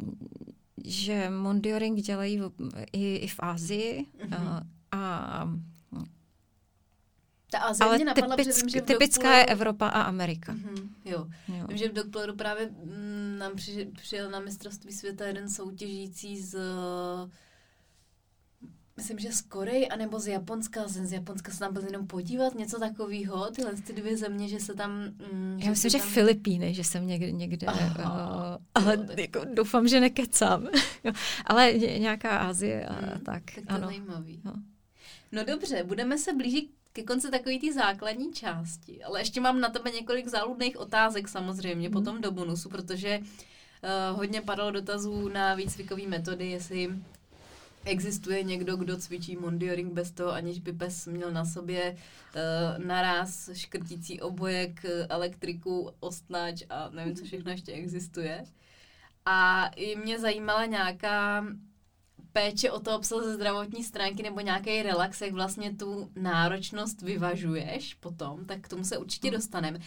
[0.85, 2.41] že Mondioring dělají
[2.93, 4.67] i, i v Ázii mm-hmm.
[4.93, 5.49] a
[7.51, 9.39] ta Azie ale mě napadla, typick, vím, že typická Doppleru...
[9.39, 10.53] je Evropa a Amerika.
[10.53, 11.27] Mm-hmm, jo.
[11.49, 11.67] jo.
[11.69, 16.59] Vím, že v Doppleru právě mm, nám při, přijel na mistrovství světa jeden soutěžící z
[19.01, 20.81] myslím, že z Koreji, anebo z Japonska.
[20.87, 24.75] Z Japonska se tam byl jenom podívat, něco takového, tyhle ty dvě země, že se
[24.75, 24.91] tam...
[25.33, 26.09] Mm, Já myslím, že tam...
[26.09, 29.19] Filipíny, že jsem někde, někde Aha, uh, ale jo, tak...
[29.19, 30.69] jako, doufám, že nekecám.
[31.47, 33.43] ale nějaká Asie a hmm, tak.
[33.55, 33.87] Tak to ano.
[33.87, 34.41] zajímavý.
[34.45, 34.53] No.
[35.33, 39.69] no dobře, budeme se blížit ke konci takové té základní části, ale ještě mám na
[39.69, 41.93] tebe několik záludných otázek samozřejmě hmm.
[41.93, 46.91] potom do bonusu, protože uh, hodně padalo dotazů na výcvikové metody, jestli
[47.85, 53.51] existuje někdo, kdo cvičí mondioring bez toho, aniž by pes měl na sobě uh, naraz
[53.53, 58.45] škrtící obojek, elektriku, ostnáč a nevím, co všechno ještě existuje.
[59.27, 61.45] A i mě zajímala nějaká
[62.33, 67.95] péče o toho psa ze zdravotní stránky nebo nějaký relax, jak vlastně tu náročnost vyvažuješ
[67.95, 69.79] potom, tak k tomu se určitě dostaneme.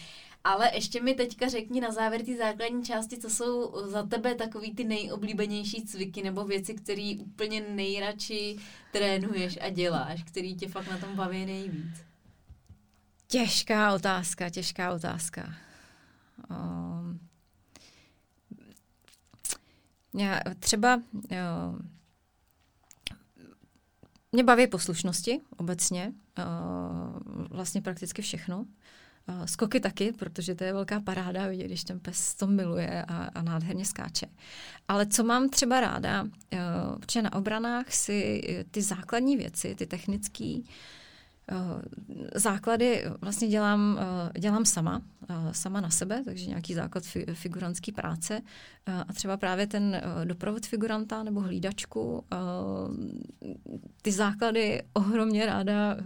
[0.44, 4.74] Ale ještě mi teďka řekni na závěr ty základní části, co jsou za tebe takový
[4.74, 8.56] ty nejoblíbenější cviky nebo věci, které úplně nejradši
[8.92, 12.04] trénuješ a děláš, který tě fakt na tom baví nejvíc.
[13.26, 15.54] Těžká otázka, těžká otázka.
[16.50, 17.20] Um,
[20.14, 21.78] já třeba jo,
[24.32, 28.66] mě baví poslušnosti obecně, uh, vlastně prakticky všechno.
[29.28, 33.30] Uh, skoky taky, protože to je velká paráda vidět, když ten pes to miluje a,
[33.34, 34.26] a nádherně skáče.
[34.88, 36.26] Ale co mám třeba ráda,
[37.00, 40.64] protože na obranách si ty základní věci, ty technické, Eh,
[42.34, 43.98] základy vlastně dělám,
[44.34, 48.40] eh, dělám sama, eh, sama na sebe, takže nějaký základ figurantské práce.
[48.86, 52.24] A třeba právě ten doprovod figuranta nebo hlídačku,
[54.02, 55.96] ty základy ohromně ráda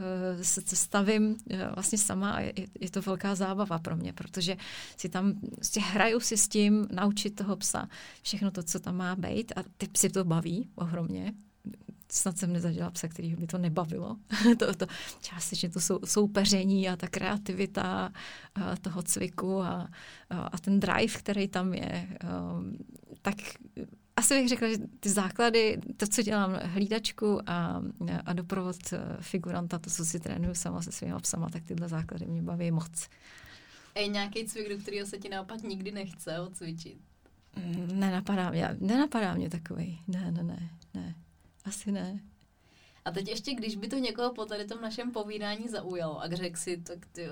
[0.43, 1.36] se stavím
[1.74, 4.57] vlastně sama a je, to velká zábava pro mě, protože
[4.97, 7.89] si tam vlastně hraju si s tím, naučit toho psa
[8.22, 11.32] všechno to, co tam má být a ty psy to baví ohromně,
[12.12, 14.16] snad jsem nezažila psa, který by to nebavilo.
[14.59, 14.86] to, to,
[15.20, 18.12] částečně to sou, soupeření a ta kreativita
[18.54, 19.88] a toho cviku a,
[20.30, 22.09] a ten drive, který tam je.
[22.24, 22.78] Um,
[23.22, 23.36] tak
[24.18, 27.82] asi bych řekla, že ty základy, to, co dělám hlídačku a,
[28.24, 32.26] a doprovod eh, figuranta, to, co si trénuju sama se svými psama, tak tyhle základy
[32.26, 33.09] mě baví moc.
[33.94, 36.98] A je nějaký cvik, do kterého se ti naopak nikdy nechce odcvičit?
[37.56, 40.00] Mm, nenapadá mě, nenapadá mě takový.
[40.09, 41.14] Ne, ne, ne, ne.
[41.69, 42.21] Asi ne.
[43.05, 46.57] A teď ještě, když by to někoho po tady tom našem povídání zaujalo a řekl
[46.57, 47.29] si, tak ty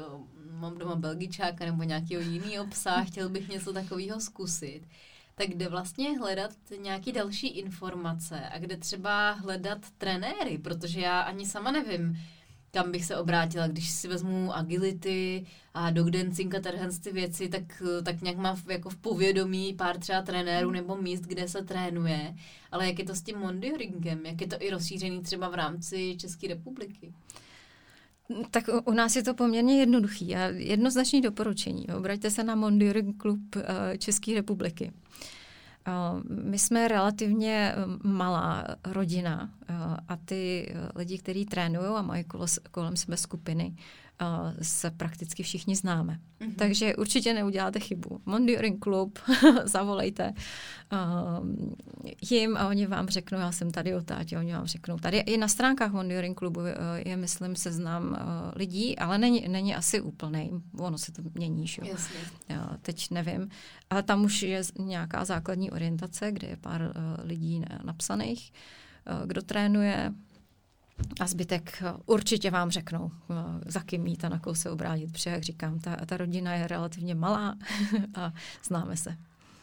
[0.51, 4.82] mám doma belgičáka nebo nějakého jiného psa, chtěl bych něco takového zkusit,
[5.34, 11.47] tak kde vlastně hledat nějaké další informace a kde třeba hledat trenéry, protože já ani
[11.47, 12.18] sama nevím,
[12.76, 17.48] kam bych se obrátila, když si vezmu agility a dog dancing a tyhle ty věci,
[17.48, 21.62] tak, tak nějak mám v, jako v povědomí pár třeba trenérů nebo míst, kde se
[21.62, 22.34] trénuje,
[22.72, 26.16] ale jak je to s tím mondioringem, jak je to i rozšířený třeba v rámci
[26.16, 27.12] České republiky?
[28.50, 31.86] Tak u nás je to poměrně jednoduchý a jednoznačný doporučení.
[31.86, 34.92] Obraťte se na Mondioring klub eh, České republiky.
[36.28, 39.51] My jsme relativně eh, malá rodina
[40.09, 42.24] a ty lidi, kteří trénují a mají
[42.70, 43.76] kolem sebe skupiny,
[44.62, 46.18] se prakticky všichni známe.
[46.40, 46.54] Mm-hmm.
[46.56, 48.20] Takže určitě neuděláte chybu.
[48.26, 49.18] Mondioring klub,
[49.64, 50.32] zavolejte
[50.92, 51.46] uh,
[52.30, 54.96] jim a oni vám řeknou, já jsem tady o tátě, oni vám řeknou.
[54.98, 56.66] Tady i na stránkách Mondioring klubu uh,
[57.04, 58.16] je, myslím, seznam uh,
[58.56, 60.50] lidí, ale není, není asi úplný.
[60.78, 61.82] Ono se to mění, že?
[61.84, 62.18] Jasně.
[62.48, 63.48] Já teď nevím.
[63.90, 66.90] Ale tam už je nějaká základní orientace, kde je pár uh,
[67.26, 68.52] lidí napsaných,
[69.20, 70.12] uh, kdo trénuje,
[71.20, 73.34] a zbytek eh, určitě vám řeknou, eh,
[73.66, 76.66] za kým mít a na koho se obrátit, protože, jak říkám, ta, ta rodina je
[76.66, 77.57] relativně malá
[78.14, 78.32] a
[78.64, 79.16] známe se.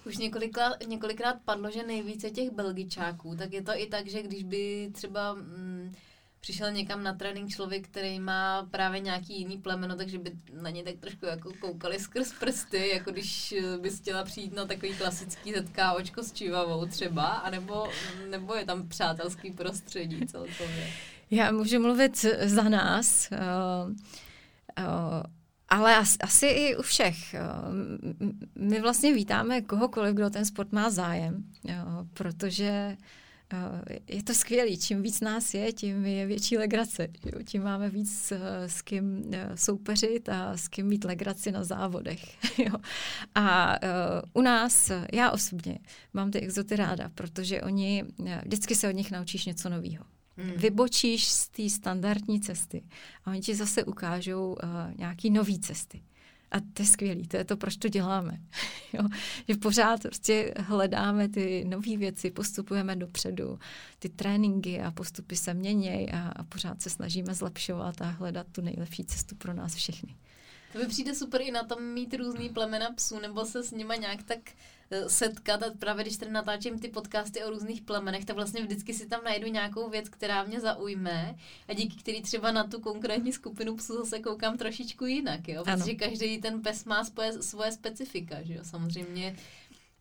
[0.06, 4.44] Už několikrát, několikrát padlo, že nejvíce těch belgičáků, tak je to i tak, že když
[4.44, 5.92] by třeba mm,
[6.40, 10.32] přišel někam na trénink člověk, který má právě nějaký jiný plemeno, takže by
[10.62, 14.66] na ně tak trošku jako koukali skrz prsty, jako když eh, bys chtěla přijít na
[14.66, 15.54] takový klasický
[15.96, 17.88] očko s čivavou třeba, anebo,
[18.30, 20.94] nebo je tam přátelský prostředí celkově.
[21.34, 25.24] Já můžu mluvit za nás, uh, uh,
[25.70, 27.16] ale asi, i u všech.
[27.34, 27.74] Uh,
[28.56, 31.44] my vlastně vítáme kohokoliv, kdo ten sport má zájem,
[32.14, 32.98] protože
[34.08, 34.78] je to skvělé.
[34.78, 37.08] Čím víc nás je, tím je větší legrace.
[37.46, 38.34] Tím máme víc
[38.68, 42.38] s kým soupeřit a s kým mít legraci na závodech.
[43.36, 43.76] A
[44.34, 45.80] u nás, já osobně,
[46.14, 48.04] mám ty exoty ráda, protože oni,
[48.46, 50.13] vždycky se od nich naučíš něco nového.
[50.38, 50.52] Hmm.
[50.52, 52.84] Vybočíš z té standardní cesty
[53.26, 56.04] a oni ti zase ukážou uh, nějaký nové cesty.
[56.52, 58.38] A to je skvělé, to je to, proč to děláme.
[58.94, 59.04] jo?
[59.48, 63.60] Že pořád prostě hledáme ty nové věci, postupujeme dopředu,
[64.00, 68.62] ty tréninky a postupy se mění a, a pořád se snažíme zlepšovat a hledat tu
[68.62, 70.16] nejlepší cestu pro nás všechny.
[70.74, 73.96] To mi přijde super i na tom mít různý plemena psů, nebo se s nima
[73.96, 74.54] nějak tak eh,
[75.08, 79.08] setkat a právě když tady natáčím ty podcasty o různých plemenech, tak vlastně vždycky si
[79.08, 81.36] tam najdu nějakou věc, která mě zaujme
[81.68, 85.64] a díky který třeba na tu konkrétní skupinu psů zase koukám trošičku jinak, jo?
[85.64, 88.60] Protože každý ten pes má svoje, svoje specifika, že jo?
[88.64, 89.36] Samozřejmě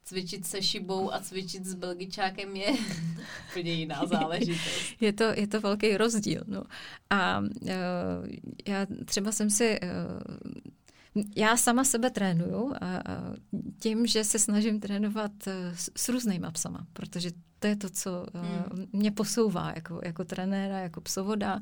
[0.05, 2.72] cvičit se šibou a cvičit s belgičákem je
[3.51, 5.01] úplně jiná záležitost.
[5.01, 6.43] Je to, je to velký rozdíl.
[6.47, 6.64] No.
[7.11, 7.49] A uh,
[8.68, 9.88] já třeba jsem si uh,
[11.36, 13.02] já sama sebe trénuju a, a
[13.78, 18.26] tím, že se snažím trénovat eh, s, s různýma psama, protože to je to, co
[18.34, 18.86] eh, hmm.
[18.92, 21.60] mě posouvá jako, jako trenéra, jako psovoda.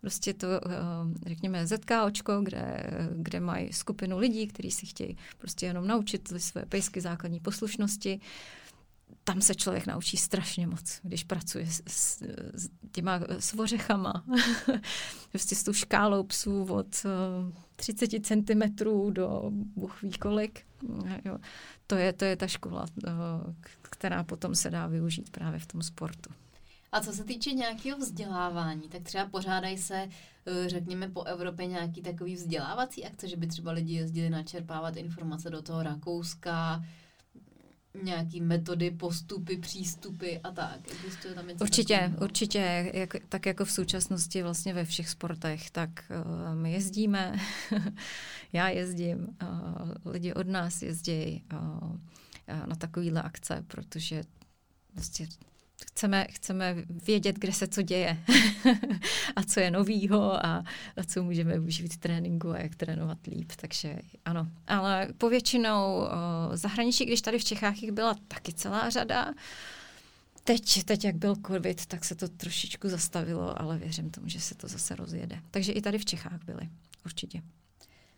[0.00, 5.86] Prostě to, eh, řekněme, ZKOčko, kde, kde mají skupinu lidí, kteří si chtějí prostě jenom
[5.86, 8.20] naučit své pejsky základní poslušnosti
[9.24, 12.22] tam se člověk naučí strašně moc, když pracuje s, s,
[12.54, 14.24] s těma svořechama,
[15.30, 16.86] prostě s tou škálou psů od
[17.76, 20.66] 30 eh, cm do bůh ví kolik.
[21.24, 21.38] Jo.
[21.86, 23.10] To, je, to je ta škola, eh,
[23.82, 26.30] která potom se dá využít právě v tom sportu.
[26.92, 30.08] A co se týče nějakého vzdělávání, tak třeba pořádají se,
[30.46, 35.50] eh, řekněme, po Evropě nějaký takový vzdělávací akce, že by třeba lidi jezdili načerpávat informace
[35.50, 36.84] do toho Rakouska,
[38.02, 40.80] nějaký metody, postupy, přístupy a tak.
[40.92, 42.24] Existuje tam něco Určitě, takového?
[42.24, 42.90] určitě.
[42.94, 47.36] Jak, tak jako v současnosti vlastně ve všech sportech, tak uh, my jezdíme,
[48.52, 51.96] já jezdím, uh, lidi od nás jezdí uh,
[52.66, 54.22] na takovýhle akce, protože
[54.94, 55.28] vlastně
[55.86, 56.76] chceme, chceme
[57.06, 58.18] vědět, kde se co děje
[59.36, 60.64] a co je novýho a,
[60.96, 63.52] a co můžeme využít v tréninku a jak trénovat líp.
[63.56, 66.08] Takže ano, ale povětšinou o,
[66.56, 69.34] zahraničí, když tady v Čechách jich byla taky celá řada,
[70.44, 74.54] Teď, teď, jak byl covid, tak se to trošičku zastavilo, ale věřím tomu, že se
[74.54, 75.42] to zase rozjede.
[75.50, 76.68] Takže i tady v Čechách byly,
[77.04, 77.42] určitě.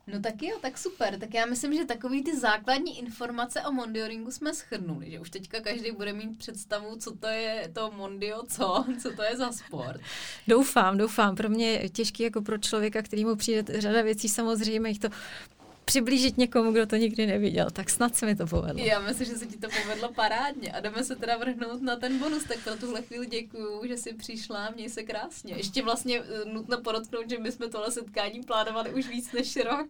[0.06, 1.18] No tak jo, tak super.
[1.18, 5.60] Tak já myslím, že takový ty základní informace o mondioringu jsme schrnuli, že už teďka
[5.60, 10.00] každý bude mít představu, co to je to mondio, co, co to je za sport.
[10.48, 11.36] Doufám, doufám.
[11.36, 15.08] Pro mě je těžký jako pro člověka, který mu přijde řada věcí samozřejmě, to
[15.84, 17.70] přiblížit někomu, kdo to nikdy neviděl.
[17.70, 18.84] Tak snad se mi to povedlo.
[18.84, 20.72] Já myslím, že se ti to povedlo parádně.
[20.72, 22.44] A jdeme se teda vrhnout na ten bonus.
[22.44, 24.70] Tak pro tuhle chvíli děkuju, že jsi přišla.
[24.70, 25.54] Měj se krásně.
[25.56, 29.88] Ještě vlastně eh, nutno podotknout, že my jsme tohle setkání plánovali už víc než rok.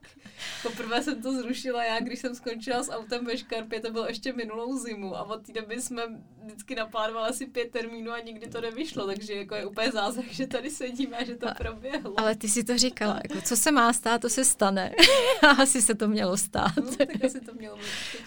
[0.62, 4.32] Poprvé jsem to zrušila já, když jsem skončila s autem ve Škarpě, to bylo ještě
[4.32, 5.16] minulou zimu.
[5.16, 6.02] A od té doby jsme
[6.44, 9.06] vždycky naplánovali asi pět termínů a nikdy to nevyšlo.
[9.06, 12.20] Takže jako je úplně zázrak, že tady sedíme a že to proběhlo.
[12.20, 14.94] Ale ty si to říkala, jako co se má stát, to se stane.
[15.82, 16.76] asi se to mělo stát.
[16.76, 17.84] No, tak asi to mělo být.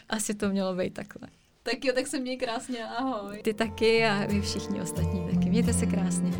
[0.10, 1.28] Asi to mělo být takhle.
[1.64, 3.42] Tak jo, tak se měj krásně, ahoj.
[3.44, 5.50] Ty taky a vy všichni ostatní taky.
[5.50, 6.32] Mějte se krásně.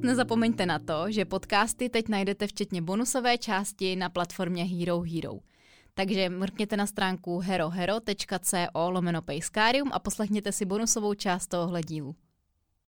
[0.00, 5.32] Nezapomeňte na to, že podcasty teď najdete včetně bonusové části na platformě Hero Hero.
[5.94, 9.22] Takže mrkněte na stránku herohero.co lomeno
[9.92, 12.14] a poslechněte si bonusovou část tohohle dílu.